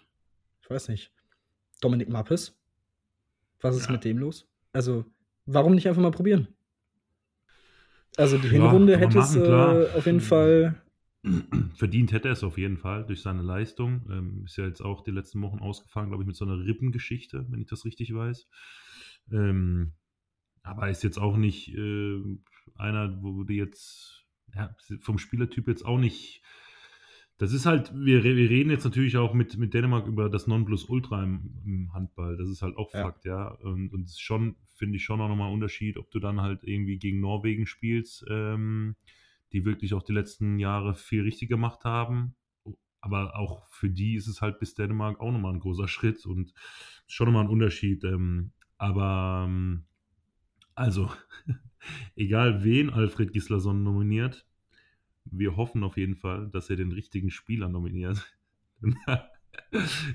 [0.62, 1.12] ich weiß nicht.
[1.82, 2.58] Dominik Mappes,
[3.62, 3.94] was ist ja.
[3.94, 4.48] mit dem los?
[4.74, 5.06] Also,
[5.46, 6.48] warum nicht einfach mal probieren?
[8.18, 10.82] Also, die Hinrunde ja, hätte es äh, auf jeden Fall.
[11.76, 14.06] Verdient hätte er es auf jeden Fall durch seine Leistung.
[14.10, 17.46] Ähm, ist ja jetzt auch die letzten Wochen ausgefangen, glaube ich, mit so einer Rippengeschichte,
[17.50, 18.48] wenn ich das richtig weiß.
[19.32, 19.94] Ähm,
[20.64, 22.22] aber ist jetzt auch nicht äh,
[22.76, 26.42] einer, wo du jetzt ja, vom Spielertyp jetzt auch nicht.
[27.38, 31.24] Das ist halt, wir, wir reden jetzt natürlich auch mit, mit Dänemark über das Nonplusultra
[31.24, 32.36] im, im Handball.
[32.36, 33.04] Das ist halt auch ja.
[33.04, 33.48] Fakt, ja.
[33.48, 36.64] Und, und ist schon, finde ich schon auch nochmal ein Unterschied, ob du dann halt
[36.64, 38.98] irgendwie gegen Norwegen spielst, ähm,
[39.54, 42.36] die wirklich auch die letzten Jahre viel richtig gemacht haben.
[43.00, 46.54] Aber auch für die ist es halt bis Dänemark auch nochmal ein großer Schritt und
[47.08, 48.04] schon nochmal ein Unterschied.
[48.04, 49.84] Ähm, aber ähm,
[50.74, 51.12] also,
[52.16, 54.48] egal wen Alfred Gislason nominiert,
[55.26, 58.26] wir hoffen auf jeden Fall, dass er den richtigen Spieler nominiert.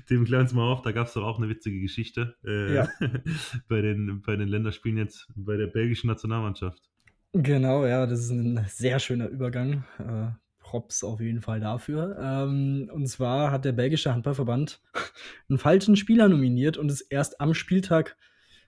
[0.09, 2.89] Dem klären wir mal auf, da gab es doch auch eine witzige Geschichte äh, ja.
[3.69, 6.89] bei, den, bei den Länderspielen jetzt bei der belgischen Nationalmannschaft.
[7.33, 9.83] Genau, ja, das ist ein sehr schöner Übergang.
[9.99, 12.17] Äh, Props auf jeden Fall dafür.
[12.19, 14.81] Ähm, und zwar hat der belgische Handballverband
[15.49, 18.17] einen falschen Spieler nominiert und es erst am Spieltag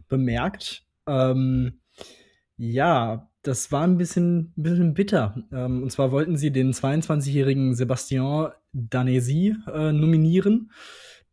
[0.07, 0.85] bemerkt.
[1.07, 1.79] Ähm,
[2.57, 5.35] ja, das war ein bisschen, ein bisschen bitter.
[5.51, 10.71] Ähm, und zwar wollten sie den 22-jährigen Sebastian Danesi äh, nominieren,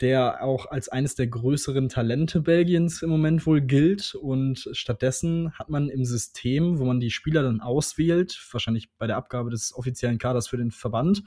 [0.01, 4.15] der auch als eines der größeren Talente Belgiens im Moment wohl gilt.
[4.15, 9.17] Und stattdessen hat man im System, wo man die Spieler dann auswählt, wahrscheinlich bei der
[9.17, 11.25] Abgabe des offiziellen Kaders für den Verband,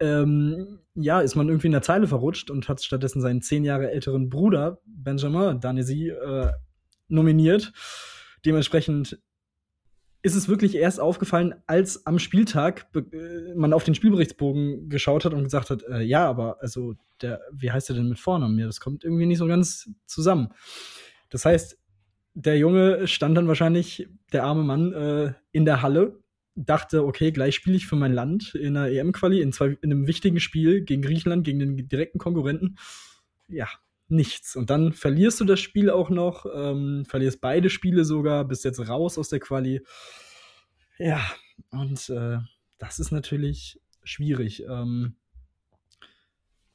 [0.00, 3.90] ähm, ja, ist man irgendwie in der Zeile verrutscht und hat stattdessen seinen zehn Jahre
[3.90, 6.50] älteren Bruder Benjamin Danesi äh,
[7.14, 7.72] nominiert.
[8.44, 9.18] Dementsprechend
[10.24, 15.34] ist es wirklich erst aufgefallen, als am Spieltag äh, man auf den Spielberichtsbogen geschaut hat
[15.34, 18.58] und gesagt hat, äh, ja, aber also der, wie heißt der denn mit Vornamen?
[18.58, 20.48] Ja, das kommt irgendwie nicht so ganz zusammen.
[21.28, 21.78] Das heißt,
[22.32, 26.18] der Junge stand dann wahrscheinlich, der arme Mann, äh, in der Halle,
[26.54, 30.40] dachte, okay, gleich spiele ich für mein Land in der EM-Quali, in, in einem wichtigen
[30.40, 32.76] Spiel gegen Griechenland, gegen den direkten Konkurrenten.
[33.48, 33.68] Ja,
[34.08, 34.56] nichts.
[34.56, 38.88] Und dann verlierst du das Spiel auch noch, ähm, verlierst beide Spiele sogar, bist jetzt
[38.88, 39.82] raus aus der Quali.
[40.98, 41.20] Ja,
[41.70, 42.38] und äh,
[42.78, 44.64] das ist natürlich schwierig.
[44.68, 45.16] Ähm,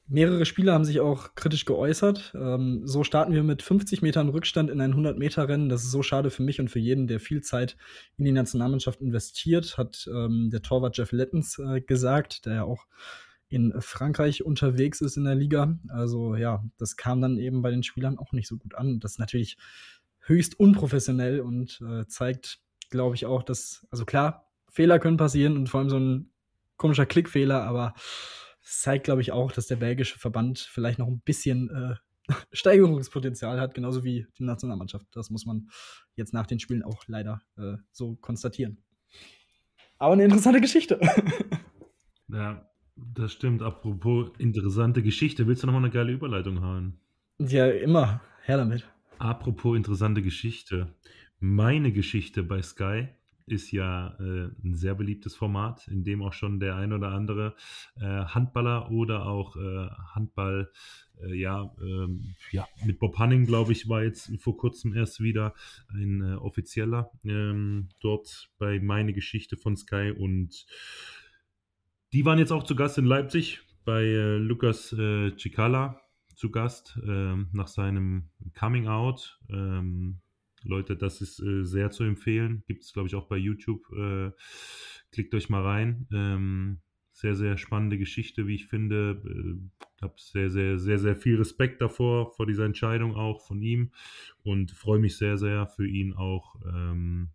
[0.08, 2.34] mehrere Spieler haben sich auch kritisch geäußert.
[2.36, 5.70] Ähm, so starten wir mit 50 Metern Rückstand in ein 100-Meter-Rennen.
[5.70, 7.78] Das ist so schade für mich und für jeden, der viel Zeit
[8.18, 12.88] in die Nationalmannschaft investiert, hat ähm, der Torwart Jeff Lettens äh, gesagt, der ja auch
[13.50, 15.78] in Frankreich unterwegs ist in der Liga.
[15.90, 19.00] Also ja, das kam dann eben bei den Spielern auch nicht so gut an.
[19.00, 19.58] Das ist natürlich
[20.22, 22.60] höchst unprofessionell und äh, zeigt,
[22.90, 26.32] glaube ich, auch, dass, also klar, Fehler können passieren und vor allem so ein
[26.78, 27.96] komischer Klickfehler, aber
[28.62, 31.96] es zeigt, glaube ich, auch, dass der belgische Verband vielleicht noch ein bisschen äh,
[32.54, 35.08] Steigerungspotenzial hat, genauso wie die Nationalmannschaft.
[35.12, 35.70] Das muss man
[36.16, 38.84] jetzt nach den Spielen auch leider äh, so konstatieren.
[39.98, 41.00] Aber eine interessante Geschichte.
[42.32, 42.70] Ja,
[43.14, 43.62] das stimmt.
[43.62, 45.48] Apropos interessante Geschichte.
[45.48, 47.00] Willst du noch mal eine geile Überleitung haben?
[47.40, 48.22] Ja, immer.
[48.44, 48.88] Her damit.
[49.18, 50.94] Apropos interessante Geschichte.
[51.40, 53.08] Meine Geschichte bei Sky
[53.50, 57.56] ist ja äh, ein sehr beliebtes Format, in dem auch schon der ein oder andere
[58.00, 60.72] äh, Handballer oder auch äh, Handball,
[61.22, 65.54] äh, ja, ähm, ja, mit Bob Hanning, glaube ich, war jetzt vor kurzem erst wieder
[65.90, 70.66] ein äh, offizieller ähm, dort bei Meine Geschichte von Sky und
[72.14, 76.02] die waren jetzt auch zu Gast in Leipzig bei äh, Lukas äh, Cicala
[76.36, 79.40] zu Gast äh, nach seinem Coming Out.
[79.50, 80.22] Ähm,
[80.64, 82.64] Leute, das ist äh, sehr zu empfehlen.
[82.68, 83.82] Gibt es, glaube ich, auch bei YouTube.
[83.92, 84.32] Äh,
[85.12, 86.08] klickt euch mal rein.
[86.12, 89.22] Ähm, sehr, sehr spannende Geschichte, wie ich finde.
[89.26, 93.62] Ich äh, habe sehr, sehr, sehr, sehr viel Respekt davor, vor dieser Entscheidung auch von
[93.62, 93.92] ihm
[94.44, 97.32] und freue mich sehr, sehr für ihn auch, ähm,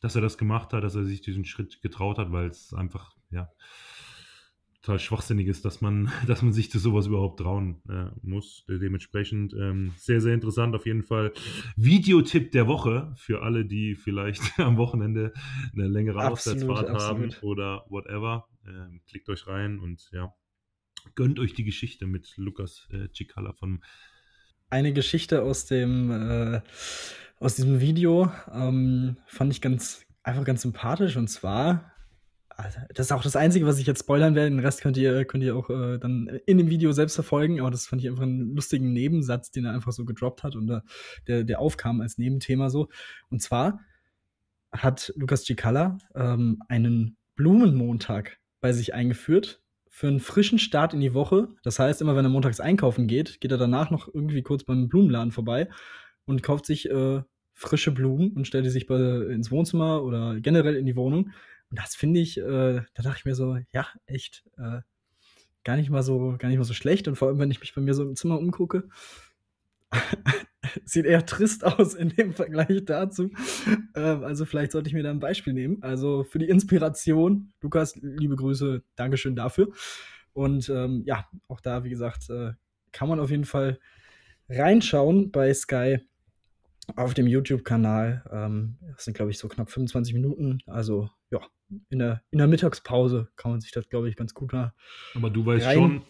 [0.00, 3.15] dass er das gemacht hat, dass er sich diesen Schritt getraut hat, weil es einfach
[3.30, 3.50] ja,
[4.86, 8.64] total schwachsinnig ist, dass man, dass man sich zu sowas überhaupt trauen äh, muss.
[8.68, 11.32] Dementsprechend ähm, sehr, sehr interessant auf jeden Fall.
[11.76, 15.32] Videotipp der Woche für alle, die vielleicht am Wochenende
[15.72, 17.34] eine längere absolut, Auswärtsfahrt absolut.
[17.34, 18.48] haben oder whatever.
[18.66, 20.32] Ähm, klickt euch rein und ja,
[21.14, 23.82] gönnt euch die Geschichte mit Lukas äh, Cicala von
[24.68, 26.60] eine Geschichte aus dem äh,
[27.38, 31.92] aus diesem Video ähm, fand ich ganz einfach ganz sympathisch und zwar
[32.94, 34.50] das ist auch das Einzige, was ich jetzt spoilern werde.
[34.50, 37.60] Den Rest könnt ihr, könnt ihr auch äh, dann in dem Video selbst verfolgen.
[37.60, 40.70] Aber das fand ich einfach einen lustigen Nebensatz, den er einfach so gedroppt hat und
[40.70, 40.80] äh,
[41.26, 42.88] der, der aufkam als Nebenthema so.
[43.30, 43.80] Und zwar
[44.72, 51.14] hat Lukas Cicala ähm, einen Blumenmontag bei sich eingeführt für einen frischen Start in die
[51.14, 51.48] Woche.
[51.62, 54.88] Das heißt, immer wenn er montags einkaufen geht, geht er danach noch irgendwie kurz beim
[54.88, 55.68] Blumenladen vorbei
[56.24, 57.22] und kauft sich äh,
[57.54, 61.30] frische Blumen und stellt die sich bei, ins Wohnzimmer oder generell in die Wohnung.
[61.70, 64.80] Und das finde ich, äh, da dachte ich mir so, ja, echt, äh,
[65.64, 67.08] gar nicht mal so, gar nicht mal so schlecht.
[67.08, 68.88] Und vor allem, wenn ich mich bei mir so im Zimmer umgucke,
[70.84, 73.30] sieht eher trist aus in dem Vergleich dazu.
[73.94, 75.82] Ähm, also vielleicht sollte ich mir da ein Beispiel nehmen.
[75.82, 79.72] Also für die Inspiration, Lukas, liebe Grüße, Dankeschön dafür.
[80.32, 82.52] Und ähm, ja, auch da, wie gesagt, äh,
[82.92, 83.80] kann man auf jeden Fall
[84.48, 85.98] reinschauen bei Sky
[86.94, 88.24] auf dem YouTube-Kanal.
[88.30, 90.60] Ähm, das sind, glaube ich, so knapp 25 Minuten.
[90.66, 91.40] Also ja,
[91.88, 94.72] in der, in der Mittagspause kann man sich das, glaube ich, ganz gut mal.
[95.14, 96.02] Aber du weißt rein schon,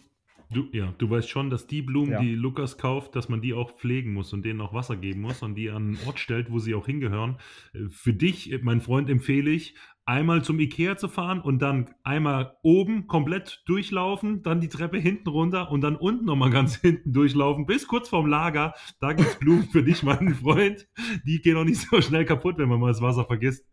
[0.49, 2.21] Du, ja, du weißt schon, dass die Blumen, ja.
[2.21, 5.41] die Lukas kauft, dass man die auch pflegen muss und denen auch Wasser geben muss
[5.41, 7.37] und die an einen Ort stellt, wo sie auch hingehören.
[7.73, 11.93] Äh, für dich, äh, mein Freund, empfehle ich, einmal zum Ikea zu fahren und dann
[12.03, 17.11] einmal oben komplett durchlaufen, dann die Treppe hinten runter und dann unten nochmal ganz hinten
[17.11, 18.73] durchlaufen, bis kurz vorm Lager.
[19.01, 20.87] Da gibt es Blumen für dich, mein Freund.
[21.25, 23.67] Die gehen auch nicht so schnell kaputt, wenn man mal das Wasser vergisst.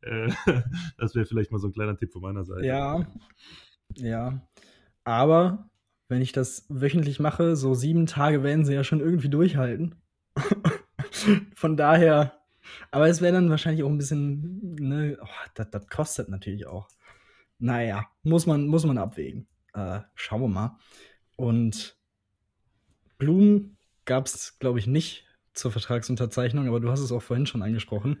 [0.00, 0.30] Äh,
[0.96, 2.66] das wäre vielleicht mal so ein kleiner Tipp von meiner Seite.
[2.66, 3.06] Ja,
[3.96, 4.40] ja.
[5.04, 5.68] Aber
[6.08, 9.94] wenn ich das wöchentlich mache, so sieben Tage werden sie ja schon irgendwie durchhalten.
[11.54, 12.40] Von daher,
[12.90, 16.88] aber es wäre dann wahrscheinlich auch ein bisschen, ne, oh, das, das kostet natürlich auch.
[17.58, 19.46] Naja, muss man, muss man abwägen.
[19.72, 20.78] Äh, schauen wir mal.
[21.36, 21.96] Und
[23.18, 27.62] Blumen gab es, glaube ich, nicht zur Vertragsunterzeichnung, aber du hast es auch vorhin schon
[27.62, 28.20] angesprochen.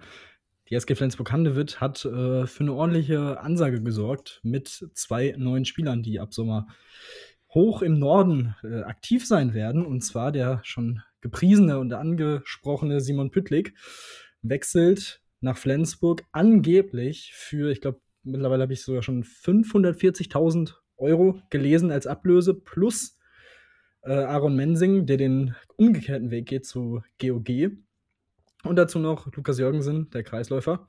[0.68, 6.20] Die SG Flensburg-Handewitt hat äh, für eine ordentliche Ansage gesorgt mit zwei neuen Spielern, die
[6.20, 6.68] ab Sommer
[7.54, 9.86] hoch im Norden äh, aktiv sein werden.
[9.86, 13.74] Und zwar der schon gepriesene und angesprochene Simon Püttlik
[14.42, 21.90] wechselt nach Flensburg angeblich für, ich glaube, mittlerweile habe ich sogar schon 540.000 Euro gelesen
[21.90, 23.18] als Ablöse plus
[24.02, 27.72] äh, Aaron Mensing, der den umgekehrten Weg geht zu GOG.
[28.64, 30.88] Und dazu noch Lukas Jürgensen, der Kreisläufer.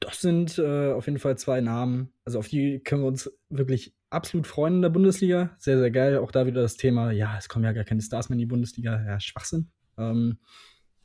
[0.00, 3.94] Das sind äh, auf jeden Fall zwei Namen, also auf die können wir uns wirklich
[4.14, 5.54] absolut freuen in der Bundesliga.
[5.58, 6.18] Sehr, sehr geil.
[6.18, 8.46] Auch da wieder das Thema, ja, es kommen ja gar keine Stars mehr in die
[8.46, 9.04] Bundesliga.
[9.06, 9.70] Ja, Schwachsinn.
[9.98, 10.38] Ähm,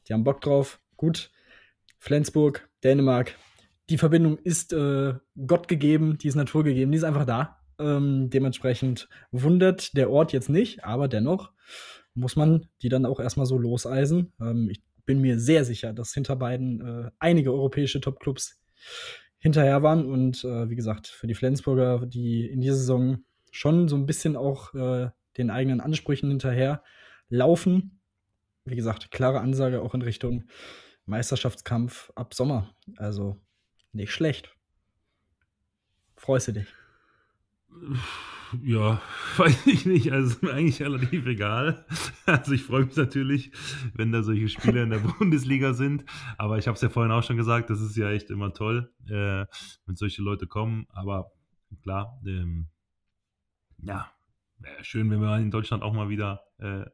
[0.08, 0.80] die haben Bock drauf.
[0.96, 1.32] Gut.
[2.00, 3.36] Flensburg, Dänemark.
[3.90, 5.14] Die Verbindung ist äh,
[5.48, 7.58] Gott gegeben, die ist Natur gegeben, die ist einfach da.
[7.80, 11.52] Ähm, dementsprechend wundert der Ort jetzt nicht, aber dennoch
[12.14, 14.34] muss man die dann auch erstmal so loseisen.
[14.40, 18.62] Ähm, ich bin mir sehr sicher, dass hinter beiden äh, einige europäische Topclubs
[19.40, 20.06] hinterher waren.
[20.06, 24.36] Und äh, wie gesagt, für die Flensburger, die in dieser Saison schon so ein bisschen
[24.36, 26.84] auch äh, den eigenen Ansprüchen hinterher
[27.30, 28.00] laufen.
[28.66, 30.44] Wie gesagt, klare Ansage auch in Richtung
[31.06, 32.70] Meisterschaftskampf ab Sommer.
[32.98, 33.38] Also
[33.94, 34.56] nicht schlecht.
[36.16, 36.68] Freust du dich?
[38.64, 39.02] Ja,
[39.38, 40.12] weiß ich nicht.
[40.12, 41.86] Also ist mir eigentlich relativ egal.
[42.26, 43.52] Also ich freue mich natürlich,
[43.94, 46.06] wenn da solche Spieler in der Bundesliga sind.
[46.38, 48.92] Aber ich habe es ja vorhin auch schon gesagt, das ist ja echt immer toll,
[49.08, 49.46] äh,
[49.86, 50.88] wenn solche Leute kommen.
[50.90, 51.32] Aber
[51.82, 52.68] klar, ähm,
[53.78, 54.12] ja,
[54.60, 56.86] wäre schön, wenn wir in Deutschland auch mal wieder äh,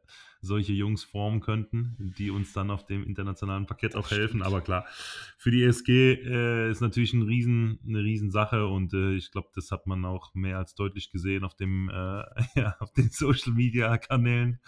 [0.41, 4.41] solche Jungs formen könnten, die uns dann auf dem internationalen Parkett auch helfen.
[4.41, 4.85] Aber klar,
[5.37, 9.71] für die ESG äh, ist natürlich ein Riesen, eine Riesensache und äh, ich glaube, das
[9.71, 11.93] hat man auch mehr als deutlich gesehen auf dem, äh,
[12.55, 14.59] ja, auf den Social Media Kanälen.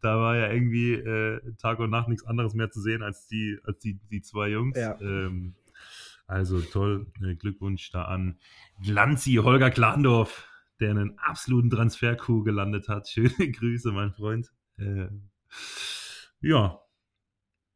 [0.00, 3.58] Da war ja irgendwie äh, Tag und Nacht nichts anderes mehr zu sehen als die,
[3.64, 4.78] als die, die zwei Jungs.
[4.78, 4.98] Ja.
[5.00, 5.54] Ähm,
[6.26, 8.38] also toll, äh, Glückwunsch da an
[8.82, 10.48] Glanzi, Holger Klandorf
[10.80, 13.08] der einen absoluten Transfer-Coup gelandet hat.
[13.10, 14.52] Schöne Grüße, mein Freund.
[14.78, 15.08] Äh,
[16.40, 16.80] ja,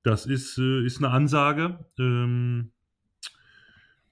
[0.02, 1.86] das ist, äh, ist eine Ansage.
[1.98, 2.72] Ähm,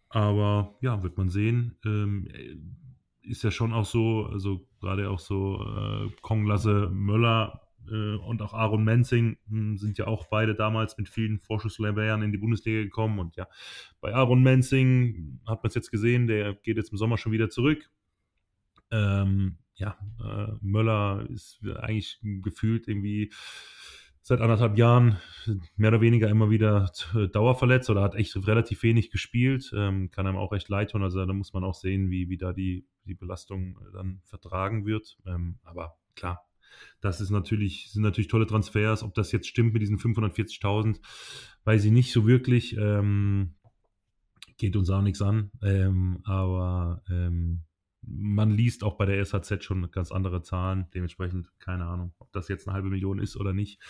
[0.09, 1.77] aber ja, wird man sehen.
[1.85, 2.29] Ähm,
[3.23, 8.43] ist ja schon auch so, also gerade auch so äh, Kong Lasse Möller äh, und
[8.43, 12.39] auch Aaron Menzing mh, hm, sind ja auch beide damals mit vielen Vorschusslorbeeren in die
[12.39, 13.19] Bundesliga gekommen.
[13.19, 13.49] Und ja,
[14.01, 17.51] bei Aaron Menzing hat man es jetzt gesehen, der geht jetzt im Sommer schon wieder
[17.51, 17.91] zurück.
[18.91, 23.31] Ähm, ja, äh, Möller ist eigentlich gefühlt irgendwie
[24.23, 25.19] seit anderthalb Jahren
[25.77, 26.91] mehr oder weniger immer wieder
[27.33, 29.71] dauerverletzt oder hat echt relativ wenig gespielt.
[29.73, 31.05] Ähm, kann einem auch recht leid tun.
[31.05, 35.17] Also da muss man auch sehen, wie, wie da die, die Belastung dann vertragen wird.
[35.27, 36.45] Ähm, aber klar,
[37.01, 39.05] das ist natürlich, sind natürlich tolle Transfers.
[39.05, 41.01] Ob das jetzt stimmt mit diesen 540.000,
[41.63, 42.77] weiß ich nicht so wirklich.
[42.77, 43.55] Ähm,
[44.57, 45.53] geht uns auch nichts an.
[45.63, 47.63] Ähm, aber ähm,
[48.07, 50.87] man liest auch bei der SHZ schon ganz andere Zahlen.
[50.95, 53.81] Dementsprechend keine Ahnung, ob das jetzt eine halbe Million ist oder nicht.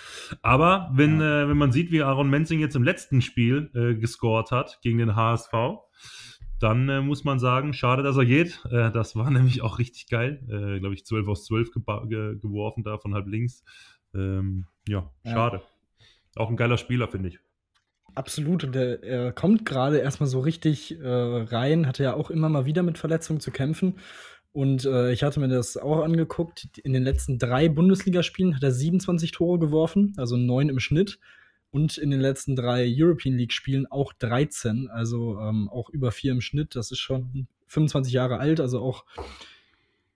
[0.42, 1.42] Aber wenn, ja.
[1.42, 4.98] äh, wenn man sieht, wie Aaron Menzing jetzt im letzten Spiel äh, gescored hat gegen
[4.98, 5.52] den HSV,
[6.58, 8.64] dann äh, muss man sagen, schade, dass er geht.
[8.70, 10.42] Äh, das war nämlich auch richtig geil.
[10.48, 13.64] Äh, Glaube ich, 12 aus 12 ge ge geworfen da von halb links.
[14.14, 15.56] Ähm, ja, schade.
[15.58, 16.42] Ja.
[16.42, 17.38] Auch ein geiler Spieler, finde ich.
[18.16, 18.64] Absolut.
[18.64, 22.64] Und er, er kommt gerade erstmal so richtig äh, rein, hatte ja auch immer mal
[22.64, 23.98] wieder mit Verletzungen zu kämpfen.
[24.52, 26.66] Und äh, ich hatte mir das auch angeguckt.
[26.82, 31.18] In den letzten drei Bundesligaspielen hat er 27 Tore geworfen, also neun im Schnitt.
[31.70, 36.40] Und in den letzten drei European League-Spielen auch 13, also ähm, auch über vier im
[36.40, 36.74] Schnitt.
[36.74, 39.04] Das ist schon 25 Jahre alt, also auch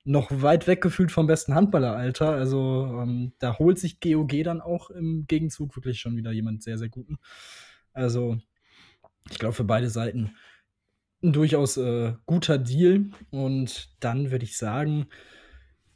[0.05, 2.31] noch weit weg gefühlt vom besten Handballeralter.
[2.31, 6.79] Also ähm, da holt sich GOG dann auch im Gegenzug wirklich schon wieder jemand sehr,
[6.79, 7.19] sehr guten.
[7.93, 8.39] Also,
[9.31, 10.35] ich glaube, für beide Seiten
[11.23, 13.11] ein durchaus äh, guter Deal.
[13.31, 15.07] Und dann würde ich sagen,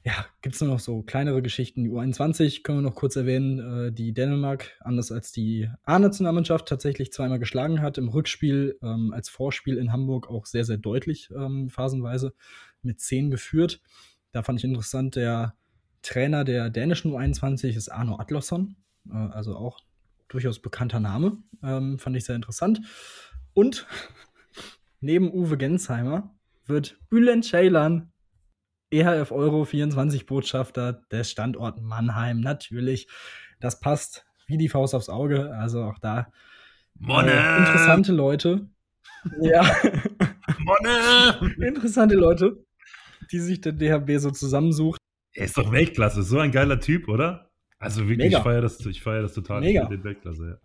[0.04, 1.84] ja, gibt es nur noch so kleinere Geschichten.
[1.84, 7.10] Die U21 können wir noch kurz erwähnen, äh, die Dänemark, anders als die A-Nationalmannschaft, tatsächlich
[7.12, 7.96] zweimal geschlagen hat.
[7.96, 12.34] Im Rückspiel ähm, als Vorspiel in Hamburg auch sehr, sehr deutlich ähm, phasenweise
[12.82, 13.80] mit 10 geführt.
[14.32, 15.54] Da fand ich interessant, der
[16.02, 18.76] Trainer der dänischen U21 ist Arno Adlosson,
[19.10, 19.80] äh, also auch
[20.28, 21.38] durchaus bekannter Name.
[21.62, 22.80] Ähm, fand ich sehr interessant.
[23.52, 23.86] Und
[25.00, 26.34] neben Uwe Gensheimer
[26.66, 28.12] wird Bülent Ceylan
[28.90, 32.40] EHF Euro 24 Botschafter des Standorts Mannheim.
[32.40, 33.08] Natürlich,
[33.60, 35.54] das passt wie die Faust aufs Auge.
[35.54, 36.30] Also auch da
[37.00, 38.68] äh, interessante Leute.
[39.40, 39.64] ja.
[40.58, 41.54] Monne!
[41.66, 42.64] interessante Leute,
[43.32, 44.98] die sich der DHB so zusammensucht.
[45.32, 47.50] Er ist doch Weltklasse, so ein geiler Typ, oder?
[47.84, 48.38] Also wirklich, Mega.
[48.38, 49.60] ich feiere das, ich feier das total.
[49.60, 49.84] Mega.
[49.86, 50.56] Den Weltklasse, ja.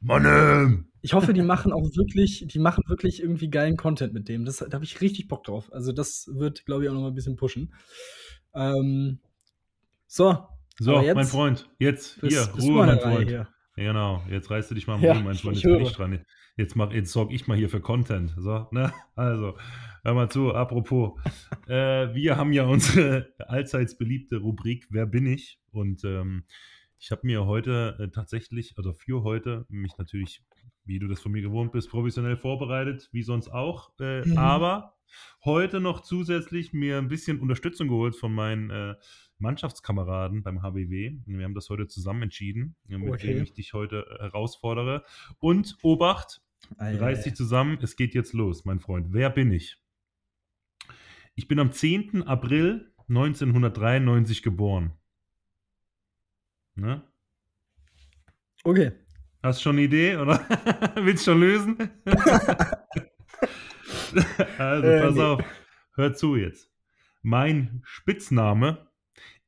[0.00, 0.86] Mann!
[1.00, 4.44] Ich hoffe, die machen auch wirklich, die machen wirklich irgendwie geilen Content mit dem.
[4.44, 5.72] Das, da habe ich richtig Bock drauf.
[5.72, 7.72] Also das wird, glaube ich, auch noch mal ein bisschen pushen.
[8.54, 9.20] Ähm,
[10.06, 10.38] so.
[10.78, 13.28] So, jetzt, mein Freund, jetzt hier, Ruhe, mein Freund.
[13.28, 13.48] Hier.
[13.76, 15.56] Genau, jetzt reißt du dich mal am ja, Ruhe, mein Freund.
[15.56, 16.24] Jetzt bin ich dran.
[16.56, 18.34] Jetzt, mach, jetzt sorge ich mal hier für Content.
[18.36, 18.92] So, ne?
[19.14, 19.56] Also,
[20.04, 21.18] hör mal zu, apropos.
[21.66, 25.60] äh, wir haben ja unsere allseits beliebte Rubrik Wer bin ich?
[25.76, 26.44] Und ähm,
[26.98, 30.42] ich habe mir heute äh, tatsächlich, oder für heute, mich natürlich,
[30.84, 33.92] wie du das von mir gewohnt bist, professionell vorbereitet, wie sonst auch.
[34.00, 34.38] Äh, mhm.
[34.38, 34.96] Aber
[35.44, 38.94] heute noch zusätzlich mir ein bisschen Unterstützung geholt von meinen äh,
[39.38, 41.18] Mannschaftskameraden beim HBW.
[41.26, 43.34] Wir haben das heute zusammen entschieden, mit okay.
[43.34, 45.04] dem ich dich heute äh, herausfordere.
[45.38, 46.40] Und Obacht,
[46.78, 49.08] reiß dich zusammen, es geht jetzt los, mein Freund.
[49.10, 49.76] Wer bin ich?
[51.34, 52.22] Ich bin am 10.
[52.22, 54.95] April 1993 geboren.
[56.76, 57.02] Ne?
[58.64, 58.92] Okay.
[59.42, 60.40] Hast du schon eine Idee oder
[60.96, 61.76] willst du schon lösen?
[64.58, 65.22] also, äh, pass nee.
[65.22, 65.44] auf.
[65.94, 66.70] Hör zu jetzt.
[67.22, 68.86] Mein Spitzname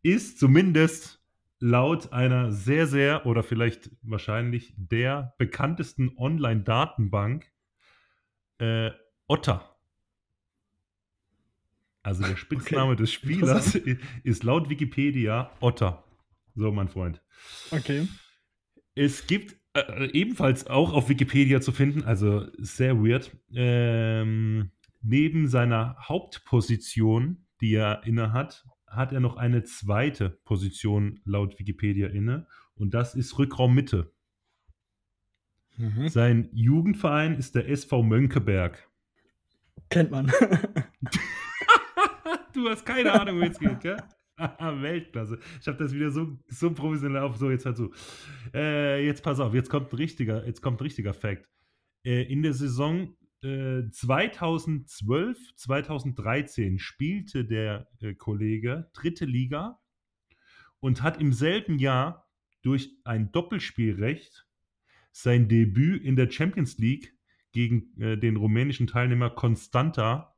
[0.02, 1.22] ist zumindest
[1.60, 7.50] laut einer sehr, sehr oder vielleicht wahrscheinlich der bekanntesten Online-Datenbank
[8.58, 8.90] äh,
[9.26, 9.76] Otter.
[12.02, 13.02] Also der Spitzname okay.
[13.02, 13.74] des Spielers
[14.22, 16.04] ist laut Wikipedia Otter.
[16.58, 17.22] So, mein Freund.
[17.70, 18.08] Okay.
[18.96, 25.96] Es gibt äh, ebenfalls auch auf Wikipedia zu finden, also sehr weird, ähm, neben seiner
[26.00, 32.92] Hauptposition, die er inne hat, hat er noch eine zweite Position laut Wikipedia inne und
[32.92, 34.12] das ist Rückraum Mitte.
[35.76, 36.08] Mhm.
[36.08, 38.90] Sein Jugendverein ist der SV Mönckeberg.
[39.90, 40.26] Kennt man.
[42.52, 44.02] du hast keine Ahnung, wie es geht, gell?
[44.82, 45.38] Weltklasse.
[45.60, 47.36] Ich habe das wieder so, so professionell auf.
[47.36, 47.92] So, jetzt halt so.
[48.54, 51.48] Äh, jetzt pass auf, jetzt kommt ein richtiger, jetzt kommt ein richtiger Fact.
[52.04, 59.80] Äh, in der Saison äh, 2012, 2013 spielte der äh, Kollege dritte Liga
[60.80, 62.28] und hat im selben Jahr
[62.62, 64.46] durch ein Doppelspielrecht
[65.12, 67.16] sein Debüt in der Champions League
[67.52, 70.36] gegen äh, den rumänischen Teilnehmer Constanta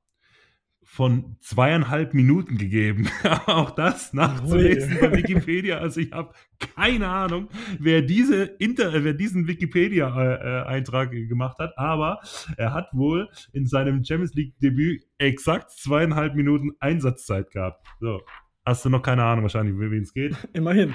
[0.85, 3.09] von zweieinhalb Minuten gegeben.
[3.47, 5.79] auch das nachzulesen bei Wikipedia.
[5.79, 12.21] Also ich habe keine Ahnung, wer, diese Inter wer diesen Wikipedia-Eintrag äh, gemacht hat, aber
[12.57, 17.87] er hat wohl in seinem Champions League-Debüt exakt zweieinhalb Minuten Einsatzzeit gehabt.
[18.01, 18.22] So,
[18.64, 20.37] hast du noch keine Ahnung wahrscheinlich, wie es geht?
[20.53, 20.95] Immerhin.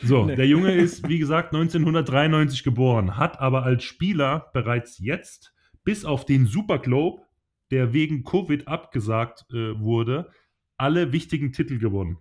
[0.00, 0.36] So, nee.
[0.36, 5.52] der Junge ist, wie gesagt, 1993 geboren, hat aber als Spieler bereits jetzt
[5.84, 7.22] bis auf den Super Globe
[7.70, 10.30] der wegen Covid abgesagt äh, wurde,
[10.76, 12.18] alle wichtigen Titel gewonnen.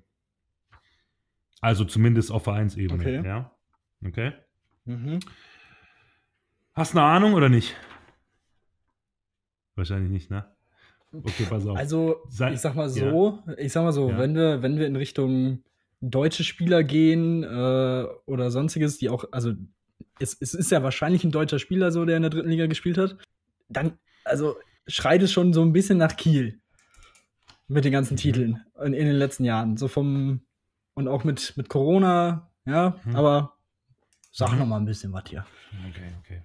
[1.61, 3.01] Also zumindest auf Vereinsebene.
[3.01, 3.25] Okay.
[3.25, 3.51] Ja?
[4.05, 4.33] Okay.
[4.85, 5.19] Mhm.
[6.73, 7.75] Hast du eine Ahnung oder nicht?
[9.75, 10.45] Wahrscheinlich nicht, ne?
[11.11, 11.77] Okay, pass auf.
[11.77, 12.89] Also, ich sag mal ja.
[12.89, 14.17] so, ich sag mal so, Ja.
[14.17, 15.63] wenn wir, wenn wir in Richtung
[16.01, 19.53] deutsche Spieler gehen äh, oder sonstiges, die auch, also
[20.19, 22.97] es, es ist ja wahrscheinlich ein deutscher Spieler so, der in der dritten Liga gespielt
[22.97, 23.17] hat,
[23.69, 26.59] dann, also schreit es schon so ein bisschen nach Kiel
[27.67, 28.19] mit den ganzen Mhm.
[28.19, 29.77] Titeln in, in den letzten Jahren.
[29.77, 30.41] So vom,
[30.93, 33.15] und auch mit, mit Corona, ja, Mhm.
[33.15, 33.57] aber
[34.31, 34.59] sag Mhm.
[34.59, 35.45] noch mal ein bisschen was hier.
[35.89, 36.41] Okay, okay.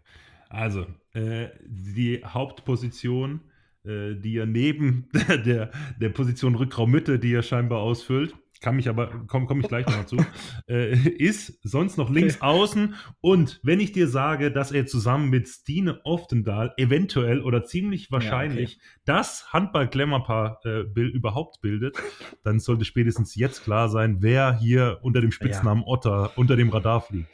[0.48, 3.40] Also, äh, die Hauptposition,
[3.84, 5.08] äh, die er neben
[5.44, 5.70] der,
[6.00, 9.96] der Position Rückraummitte, die er scheinbar ausfüllt, kann mich aber, komme komm ich gleich noch
[9.96, 10.16] dazu,
[10.68, 12.94] äh, ist sonst noch links außen.
[13.20, 18.78] Und wenn ich dir sage, dass er zusammen mit Stine Oftendahl eventuell oder ziemlich wahrscheinlich
[19.04, 21.96] das Handball-Glamour-Paar äh, bil- überhaupt bildet,
[22.44, 27.00] dann sollte spätestens jetzt klar sein, wer hier unter dem Spitznamen Otter unter dem Radar
[27.00, 27.28] fliegt.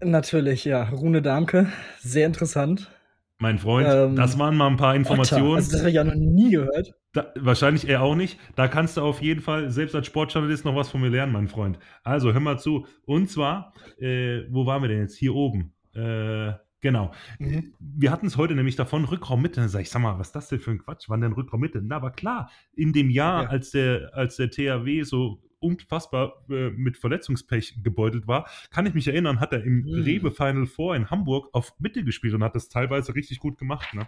[0.00, 2.90] Natürlich, ja, Rune Darmke, sehr interessant.
[3.38, 5.56] Mein Freund, Ähm, das waren mal ein paar Otter, Informationen.
[5.56, 6.94] also das habe ich ja noch nie gehört.
[7.12, 8.38] Da, wahrscheinlich er auch nicht.
[8.54, 11.48] Da kannst du auf jeden Fall selbst als Sportjournalist noch was von mir lernen, mein
[11.48, 11.78] Freund.
[12.02, 12.86] Also hör mal zu.
[13.04, 15.16] Und zwar, äh, wo waren wir denn jetzt?
[15.16, 15.74] Hier oben.
[15.94, 17.12] Äh, genau.
[17.38, 17.74] Mhm.
[17.78, 19.60] Wir hatten es heute nämlich davon, Rückraummitte.
[19.60, 21.08] Dann sag ich, sag mal, was ist das denn für ein Quatsch?
[21.08, 21.82] Wann denn Rückraummitte?
[21.82, 23.48] Na, aber klar, in dem Jahr, Ja.
[23.50, 29.08] als, der, als der THW so unfassbar äh, mit Verletzungspech gebeutelt war, kann ich mich
[29.08, 30.02] erinnern, hat er im Mhm.
[30.02, 33.94] Rewe Final Four in Hamburg auf Mitte gespielt und hat das teilweise richtig gut gemacht.
[33.94, 34.06] Ne?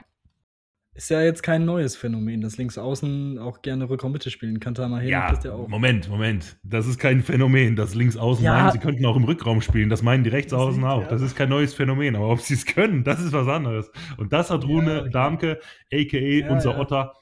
[0.95, 4.75] Ist ja jetzt kein neues Phänomen, dass links außen auch gerne Rückraummitte spielen kann.
[4.75, 5.69] Tama Hela Ja, macht das ja auch.
[5.69, 6.59] Moment, Moment.
[6.65, 8.55] Das ist kein Phänomen, dass links außen Ja.
[8.55, 9.91] meinen, sie könnten auch im Rückraum spielen.
[9.91, 10.77] Das meinen die rechts Das auch.
[10.77, 11.07] ja.
[11.09, 12.17] Das ist kein neues Phänomen.
[12.17, 13.93] Aber ob sie es können, das ist was anderes.
[14.17, 15.11] Und das hat Ja, Rune okay.
[15.11, 15.61] Darmke,
[15.93, 16.19] a.k.a.
[16.47, 16.79] Ja, unser ja.
[16.81, 17.15] Otter.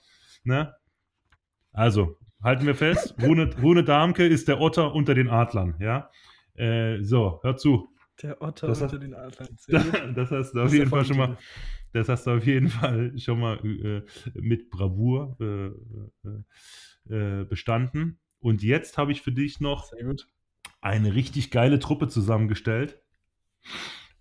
[0.45, 0.73] Ne?
[1.73, 2.17] Also,
[2.47, 3.15] halten wir fest.
[3.23, 5.75] Rune, Rune Darmke ist der Otter unter den Adlern.
[5.81, 6.11] Ja?
[6.55, 7.89] Äh, so, hör zu.
[8.23, 9.49] Der Otter Das unter hat- den Adlern.
[9.49, 10.17] Gut.
[10.17, 11.37] Das hast du auf jeden Fall schon mal.
[11.93, 14.03] Das hast du auf jeden Fall schon mal äh,
[14.41, 15.67] mit Bravour äh,
[17.11, 18.19] äh, äh, bestanden.
[18.39, 19.91] Und jetzt habe ich für dich noch
[20.81, 23.01] eine richtig geile Truppe zusammengestellt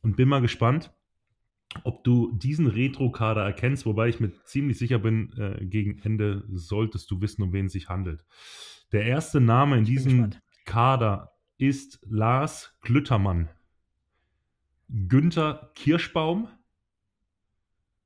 [0.01, 0.91] und bin mal gespannt,
[1.83, 7.09] ob du diesen Retro-Kader erkennst, wobei ich mir ziemlich sicher bin, äh, gegen Ende solltest
[7.11, 8.25] du wissen, um wen es sich handelt.
[8.91, 10.31] Der erste Name in diesem.
[10.65, 13.49] Kader ist Lars Klüttermann.
[14.89, 16.49] Günther Kirschbaum,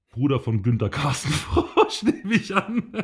[0.09, 2.93] Bruder von Günther Carsten Frosch, nehme ich an.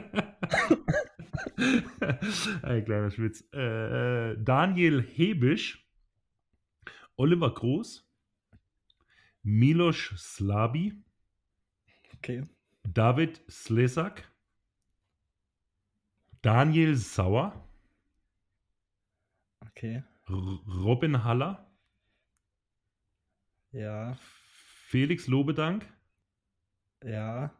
[2.61, 3.43] Ein kleiner Schwitz.
[3.53, 5.85] Äh, äh, Daniel Hebisch,
[7.15, 8.04] Oliver Groß,
[9.45, 10.91] Milos Slabi,
[12.15, 12.43] Okay.
[12.83, 14.23] David Slesak,
[16.41, 17.53] Daniel Sauer,
[19.67, 20.01] Okay.
[20.27, 21.63] R Robin Haller,
[23.71, 24.17] Ja.
[24.87, 25.85] Felix Lobedank.
[27.03, 27.51] Ja.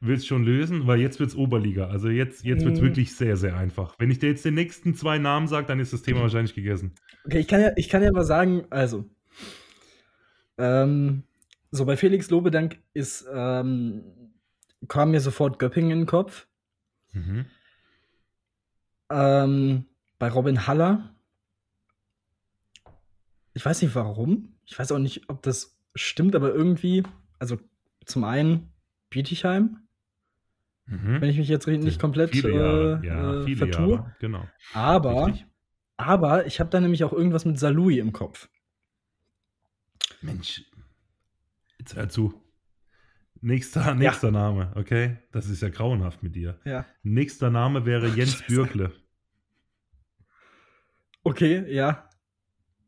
[0.00, 0.86] Willst schon lösen?
[0.86, 1.88] Weil jetzt wird's Oberliga.
[1.88, 2.84] Also jetzt, jetzt wird's Mhm.
[2.84, 3.94] wirklich sehr, sehr einfach.
[3.98, 6.94] Wenn ich dir jetzt den nächsten zwei Namen sage, dann ist das Thema wahrscheinlich gegessen.
[7.24, 9.04] Okay, ich kann ja, ich kann ja mal sagen, also.
[10.56, 11.24] Ähm,
[11.70, 14.02] so, bei Felix Lobedank ist, ähm,
[14.88, 16.46] kam mir sofort Göppingen in den Kopf.
[17.12, 17.44] Mhm.
[19.10, 19.84] Ähm,
[20.18, 21.14] bei Robin Haller.
[23.52, 24.54] Ich weiß nicht warum.
[24.64, 27.02] Ich weiß auch nicht, ob das stimmt, aber irgendwie,
[27.38, 27.58] also
[28.06, 28.70] zum einen
[29.10, 29.78] Bietigheim,
[30.90, 31.20] Mhm.
[31.20, 33.00] wenn ich mich jetzt nicht komplett viele Jahre.
[33.02, 33.94] äh, ja, äh, viele vertue.
[33.94, 34.16] Jahre.
[34.18, 34.48] Genau.
[34.74, 35.46] Aber, Richtig.
[35.96, 38.48] aber ich habe da nämlich auch irgendwas mit Salui im Kopf.
[40.20, 40.64] Mensch,
[41.78, 42.34] jetzt hör zu.
[43.40, 45.16] Nächster, nächster Name, okay?
[45.32, 46.58] Das ist ja grauenhaft mit dir.
[46.64, 46.84] Ja.
[47.02, 48.44] Nächster Name wäre Jens Scheiße.
[48.52, 48.92] Bürkle.
[51.22, 52.08] Okay, ja.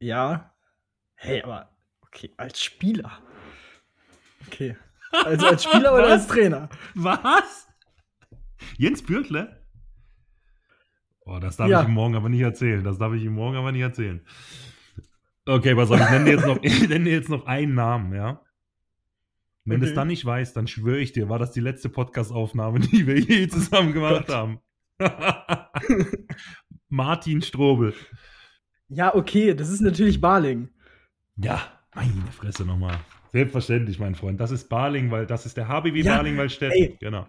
[0.00, 0.52] Ja.
[1.14, 1.70] Hey, aber
[2.02, 3.18] okay, als Spieler.
[4.46, 4.76] Okay.
[5.24, 6.26] Also als Spieler oder als?
[6.26, 6.68] Trainer?
[6.94, 7.68] Was?
[8.78, 9.62] Jens Bürkle?
[11.24, 11.82] Oh, das darf Ja.
[11.82, 12.82] ich ihm morgen aber nicht erzählen.
[12.82, 14.20] Das darf ich ihm morgen aber nicht erzählen.
[15.46, 18.14] Okay, pass auf, ich nenne dir jetzt noch, ich nenne dir jetzt noch einen Namen,
[18.14, 18.40] ja?
[19.64, 19.96] Wenn du es Okay.
[19.96, 23.46] dann nicht weißt, dann schwöre ich dir, war das die letzte Podcast-Aufnahme, die wir je
[23.48, 24.34] zusammen gemacht Gott.
[24.34, 24.58] haben.
[26.88, 27.94] Martin Strobel.
[28.88, 30.68] Ja, okay, das ist natürlich Barling.
[31.36, 31.62] Ja,
[31.94, 32.98] meine Fresse nochmal.
[33.32, 34.38] Selbstverständlich, mein Freund.
[34.40, 36.72] Das ist Barling, weil das ist der HBW Ja, Barling, weil Stedt.
[36.72, 36.96] ey.
[37.00, 37.26] Genau.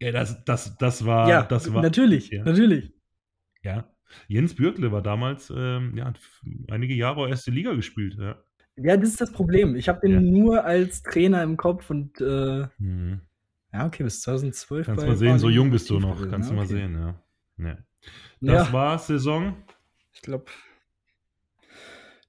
[0.00, 2.44] Ja, das, das, das war, ja, das war, natürlich, ja.
[2.44, 2.92] natürlich.
[3.62, 3.88] ja.
[4.26, 6.12] Jens Bürkle war damals, ähm, ja,
[6.70, 8.36] einige Jahre erste Liga gespielt, ja.
[8.76, 9.74] Ja, das ist das Problem.
[9.76, 10.20] Ich habe den Ja.
[10.20, 13.20] nur als Trainer im Kopf und äh, Mhm.
[13.72, 14.86] ja, okay, bis 2012.
[14.86, 16.26] Kannst mal sehen, so jung bist du noch.
[16.28, 16.74] Kannst ja, du mal okay.
[16.74, 17.14] sehen,
[17.58, 17.78] ja.
[18.40, 19.56] Das war Saison.
[20.14, 20.46] ich glaube,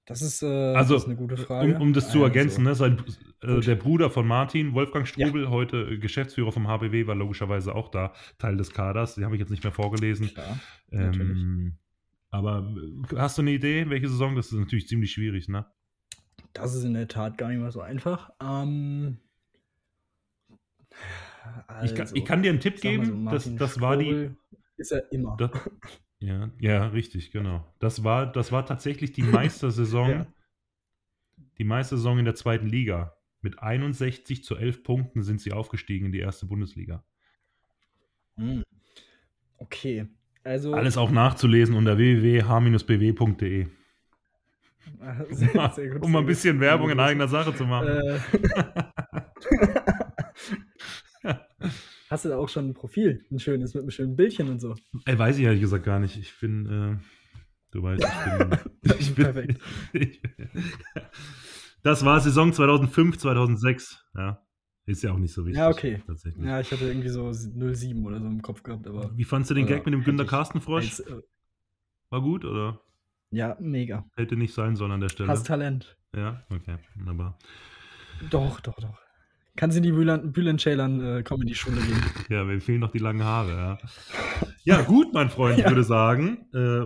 [0.10, 1.76] Das ist, äh, Also, das ist eine gute Frage.
[1.76, 3.04] um, um das zu Also, ergänzen, ne, sein,
[3.44, 7.90] äh, der Bruder von Martin, Wolfgang Strobel, heute äh, Geschäftsführer vom HBW, war logischerweise auch
[7.90, 9.14] da Teil des Kaders.
[9.16, 10.30] Die habe ich jetzt nicht mehr vorgelesen.
[10.30, 10.60] Klar.
[10.92, 11.78] Ähm,
[12.32, 12.74] aber
[13.12, 14.36] äh, hast du eine Idee, welche Saison?
[14.36, 15.68] Das ist natürlich ziemlich schwierig, ne?
[16.54, 18.32] Das ist in der Tat gar nicht mal so einfach.
[18.42, 19.20] Ähm,
[21.84, 24.32] Ich, kann, also, ich kann dir einen Tipp mal so, geben, das, das war die.
[24.78, 25.38] Ist er immer.
[25.38, 25.52] Das,
[26.20, 27.66] ja, ja, richtig, genau.
[27.80, 30.28] Das war, das war tatsächlich die Meistersaison, Ja.
[31.58, 33.16] die Meistersaison in der zweiten Liga.
[33.42, 37.04] Mit 61 zu 11 Punkten sind sie aufgestiegen in die erste Bundesliga.
[38.36, 38.64] Hm.
[39.58, 40.08] Okay.
[40.44, 40.74] Also.
[40.74, 43.68] Alles auch nachzulesen unter www.h-bw.de.
[45.30, 46.28] Sehr, sehr gut, um mal ein gut.
[46.30, 47.88] bisschen Werbung in eigener Sache zu machen.
[47.88, 48.20] Äh.
[52.10, 53.24] Hast du da auch schon ein Profil?
[53.32, 54.76] Ein schönes, mit einem schönen Bildchen und so.
[55.06, 56.18] Ey, weiß ich ehrlich gesagt gar nicht.
[56.18, 56.98] Ich bin, äh,
[57.70, 58.60] du weißt, ich bin.
[59.00, 59.62] ich bin Perfekt.
[59.94, 60.22] Ich,
[61.84, 64.04] das war Saison 2005, 2006.
[64.16, 64.44] Ja,
[64.86, 65.60] ist ja auch nicht so wichtig.
[65.60, 66.02] Ja, okay.
[66.08, 66.44] Tatsächlich.
[66.44, 69.16] Ja, ich hatte irgendwie so 07 oder so im Kopf gehabt, aber.
[69.16, 71.22] Wie fandst du den Gag mit dem Günter als, äh,
[72.10, 72.82] War gut oder
[73.30, 74.10] ja, mega.
[74.16, 75.30] hätte nicht sein sollen an der Stelle?
[75.30, 75.96] Hast Talent.
[76.16, 77.38] Ja, okay, wunderbar.
[78.32, 79.09] Doch, doch, doch.
[79.60, 82.02] Kannst in die Bülent-Ceylan äh, Comedy-Schule gehen.
[82.30, 83.78] Ja, mir fehlen noch die langen Haare, ja.
[84.64, 85.70] Ja, gut, mein Freund, ich Ja.
[85.70, 86.46] würde sagen.
[86.54, 86.86] Äh,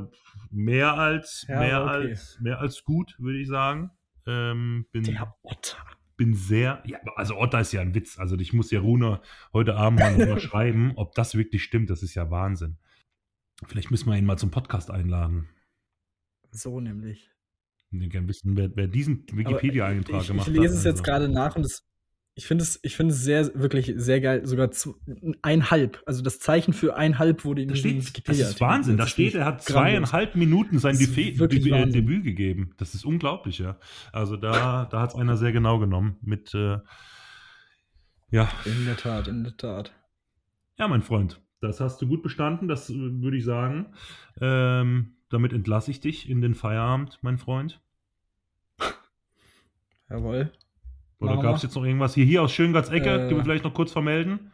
[0.50, 1.92] mehr als, Ja, mehr okay.
[2.10, 3.92] als, mehr als gut, würde ich sagen.
[4.26, 5.78] Ähm, bin, Der Otter.
[6.18, 8.18] bin sehr, ja, also Otter ist ja ein Witz.
[8.18, 9.22] Also ich muss ja Rune
[9.54, 11.92] heute Abend mal noch mal schreiben, ob das wirklich stimmt.
[11.92, 12.78] Das ist ja Wahnsinn.
[13.68, 15.48] Vielleicht müssen wir ihn mal zum Podcast einladen.
[16.50, 17.30] So nämlich.
[17.78, 20.62] Ich würde gerne wissen, wer, wer diesen Wikipedia-Eintrag Ich, gemacht ich hat.
[20.64, 21.84] lese es jetzt Also, gerade nach und es,
[22.36, 24.46] ich finde es, ich finde es sehr, wirklich sehr geil.
[24.46, 25.00] Sogar zu,
[25.44, 26.02] ein halb.
[26.06, 28.98] Also das Zeichen für ein halb wurde in Da steht, das ist Wahnsinn.
[28.98, 31.88] Da steht, er hat zweieinhalb Minuten sein Debüt, äh.
[31.88, 32.74] Debüt gegeben.
[32.78, 33.78] Das ist unglaublich, ja.
[34.12, 36.18] Also da, da hat es einer sehr genau genommen.
[36.22, 36.80] Mit, äh,
[38.32, 39.94] ja, In der Tat, in der Tat.
[40.80, 43.94] ja, mein Freund, das hast du gut bestanden, das äh, würde ich sagen.
[44.42, 47.80] Ähm, damit entlasse ich dich in den Feierabend, mein Freund.
[50.10, 50.52] Jawohl.
[51.24, 52.14] Oder gab es jetzt noch irgendwas?
[52.14, 53.18] Hier, hier aus Schöngatz-Ecke, Äh.
[53.28, 54.52] können wir vielleicht noch kurz vermelden.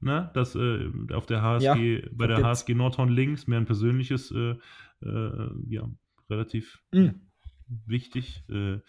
[0.00, 1.64] Ne, dass äh, auf der HSG,
[2.02, 2.48] Ja, bei der gibt's.
[2.62, 4.56] HSG Nordhorn links mehr ein persönliches, äh,
[5.02, 5.88] äh, ja,
[6.28, 7.20] relativ Mhm.
[7.86, 8.80] wichtig, äh,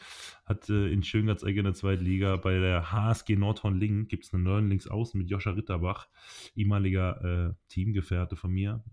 [0.45, 4.33] hat äh, in Schöngatz-Ecke in der zweiten Liga bei der HSG Nordhorn Lingen gibt es
[4.33, 6.09] einen neuen Linksaußen mit Joscha Ritterbach,
[6.55, 8.83] ehemaliger äh, Teamgefährte von mir.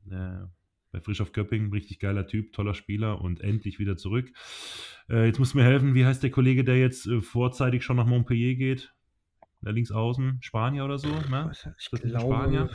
[0.93, 4.31] Bei Frisch auf Köpping, richtig geiler Typ, toller Spieler und endlich wieder zurück.
[5.09, 8.07] Äh, jetzt muss mir helfen, wie heißt der Kollege, der jetzt äh, vorzeitig schon nach
[8.07, 8.93] Montpellier geht?
[9.63, 11.51] Der Linksaußen, Spanier oder so, ne?
[11.79, 12.71] Ich das glaube, Spanier?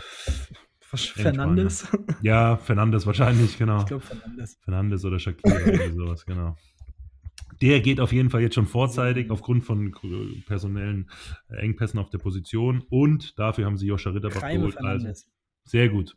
[0.80, 1.88] Fernandes?
[2.22, 3.80] Ja, Fernandes wahrscheinlich, genau.
[3.80, 4.58] Ich glaube Fernandes.
[4.64, 6.56] Fernandes oder Shakira oder sowas, genau.
[7.62, 9.94] Der geht auf jeden Fall jetzt schon vorzeitig aufgrund von
[10.46, 11.10] personellen
[11.50, 14.78] äh, Engpässen auf der Position und dafür haben sie Joscha Ritterbach Kreime geholt.
[14.84, 15.12] Also
[15.66, 16.16] sehr gut.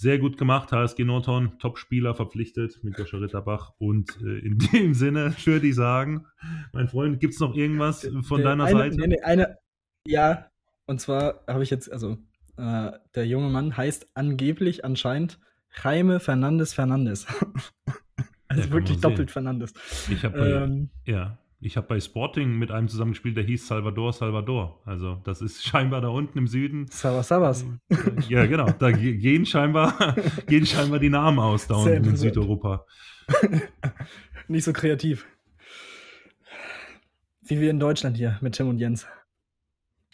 [0.00, 3.72] Sehr gut gemacht, HSG Nordhorn, Top-Spieler verpflichtet mit Joscha Ritterbach.
[3.78, 6.24] Und äh, in dem Sinne würde ich sagen,
[6.72, 9.08] mein Freund, gibt es noch irgendwas von deiner eine, Seite?
[9.08, 9.58] Nee, eine,
[10.06, 10.46] ja,
[10.86, 12.16] und zwar habe ich jetzt, also
[12.56, 15.40] äh, der junge Mann heißt angeblich anscheinend
[15.82, 17.26] Jaime Fernandes Fernandes.
[18.46, 19.32] also kann wirklich doppelt.
[19.32, 19.72] Fernandes.
[20.08, 24.80] Ich habe Ähm, ja, ich hab bei Sporting mit einem zusammengespielt, der hieß Salvador Salvador.
[24.84, 27.64] Also das ist scheinbar da unten im Süden Savas Savas.
[28.28, 28.70] Ja, genau.
[28.70, 30.14] Da ge- gehen scheinbar,
[30.46, 32.16] gehen scheinbar die Namen aus da unten in.
[32.16, 32.84] Südeuropa.
[34.48, 35.26] Nicht so kreativ.
[37.42, 39.06] Wie wir in Deutschland hier mit Tim und Jens.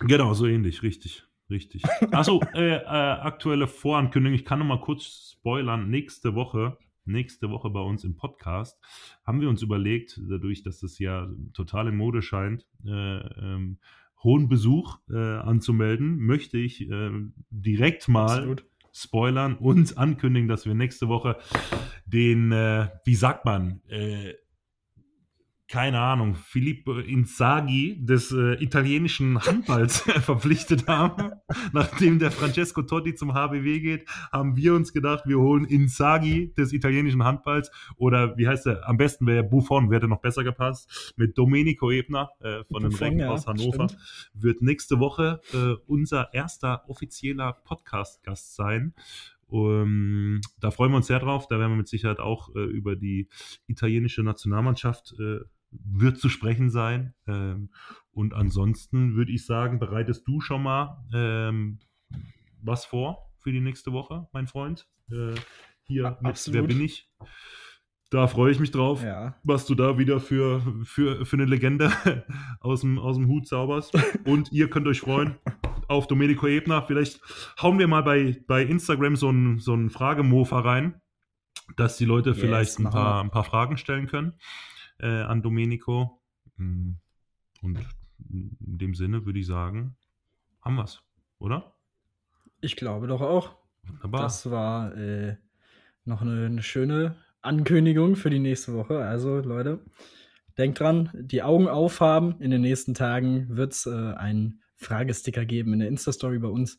[0.01, 1.25] Genau, so ähnlich, richtig.
[1.51, 1.83] Richtig.
[2.11, 4.35] Achso, äh, äh, aktuelle Vorankündigung.
[4.35, 5.91] Ich kann noch mal kurz spoilern.
[5.91, 8.79] Nächste Woche, nächste Woche bei uns im Podcast
[9.25, 13.79] haben wir uns überlegt, dadurch, dass es ja total in Mode scheint, äh, ähm,
[14.23, 17.11] hohen Besuch äh, anzumelden, möchte ich äh,
[17.51, 18.65] direkt mal Absolut.
[18.93, 21.37] spoilern und ankündigen, dass wir nächste Woche
[22.07, 24.35] den, äh, wie sagt man, äh,
[25.75, 31.33] keine Ahnung, Filippo Inzaghi des äh, italienischen Handballs verpflichtet haben.
[31.72, 36.72] Nachdem der Francesco Totti zum HBW geht, haben wir uns gedacht, wir holen Inzaghi des
[36.72, 38.89] italienischen Handballs oder wie heißt der?
[38.89, 43.09] Am besten wäre Buffon, wäre noch besser gepasst, mit Domenico Ebner äh, von den Buffon,
[43.09, 44.33] Recken ja, aus Hannover stimmt.
[44.33, 48.95] wird nächste Woche äh, unser erster offizieller Podcast-Gast sein.
[49.49, 51.47] Um, da freuen wir uns sehr drauf.
[51.49, 53.29] Da werden wir mit Sicherheit auch äh, über die
[53.66, 55.41] italienische Nationalmannschaft äh,
[55.85, 57.14] wird zu sprechen sein.
[57.27, 57.70] Ähm,
[58.12, 61.79] und ansonsten würde ich sagen, bereitest du schon mal ähm,
[62.62, 64.87] was vor für die nächste Woche, mein Freund?
[65.11, 65.35] Äh,
[65.85, 66.41] hier A- mit.
[66.53, 67.11] Wer bin ich?
[68.11, 69.35] Da freue ich mich drauf, Ja.
[69.43, 71.91] was du da wieder für, für, für eine Legende
[72.61, 73.93] aus dem, aus dem Hut zauberst.
[74.25, 75.37] Und ihr könnt euch freuen
[75.89, 76.83] auf Domenico Ebner.
[76.83, 77.20] Vielleicht
[77.61, 81.01] hauen wir mal bei, bei Instagram so einen so einen Fragemofa rein,
[81.77, 83.25] dass die Leute Yes, vielleicht ein machen paar, wir.
[83.25, 84.35] ein paar Fragen stellen können
[84.99, 86.21] äh, an Domenico.
[86.57, 86.93] Mm,
[87.63, 87.79] Und
[88.31, 89.97] in dem Sinne würde ich sagen,
[90.61, 91.03] haben wir's,
[91.39, 91.75] oder?
[92.61, 93.57] Ich glaube doch auch.
[93.87, 94.23] Wunderbar.
[94.23, 95.37] Das war äh,
[96.05, 98.99] noch eine, eine schöne Ankündigung für die nächste Woche.
[98.99, 99.85] Also, Leute,
[100.57, 102.41] denkt dran, die Augen aufhaben.
[102.41, 106.79] In den nächsten Tagen wird es äh, einen Fragesticker geben in der Insta-Story bei uns.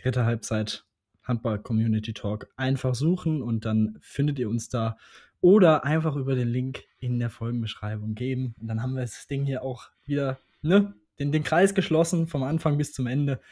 [0.00, 0.84] Dritte Halbzeit
[1.22, 2.48] Handball Community Talk.
[2.56, 4.96] Einfach suchen und dann findet ihr uns da.
[5.44, 8.54] Oder einfach über den Link in der Folgenbeschreibung geben.
[8.58, 10.94] Und dann haben wir das Ding hier auch wieder, ne?
[11.18, 13.42] Den, den Kreis geschlossen, vom Anfang bis zum Ende.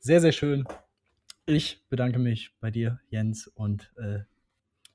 [0.00, 0.66] Sehr, sehr schön.
[1.46, 4.18] Ich bedanke mich bei dir, Jens, und äh,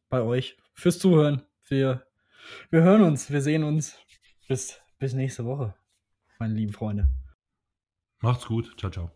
[0.10, 1.41] bei euch fürs Zuhören.
[1.68, 2.06] Wir,
[2.70, 3.98] wir hören uns, wir sehen uns.
[4.48, 5.74] Bis, bis nächste Woche,
[6.38, 7.10] meine lieben Freunde.
[8.20, 8.72] Macht's gut.
[8.78, 9.14] Ciao, ciao.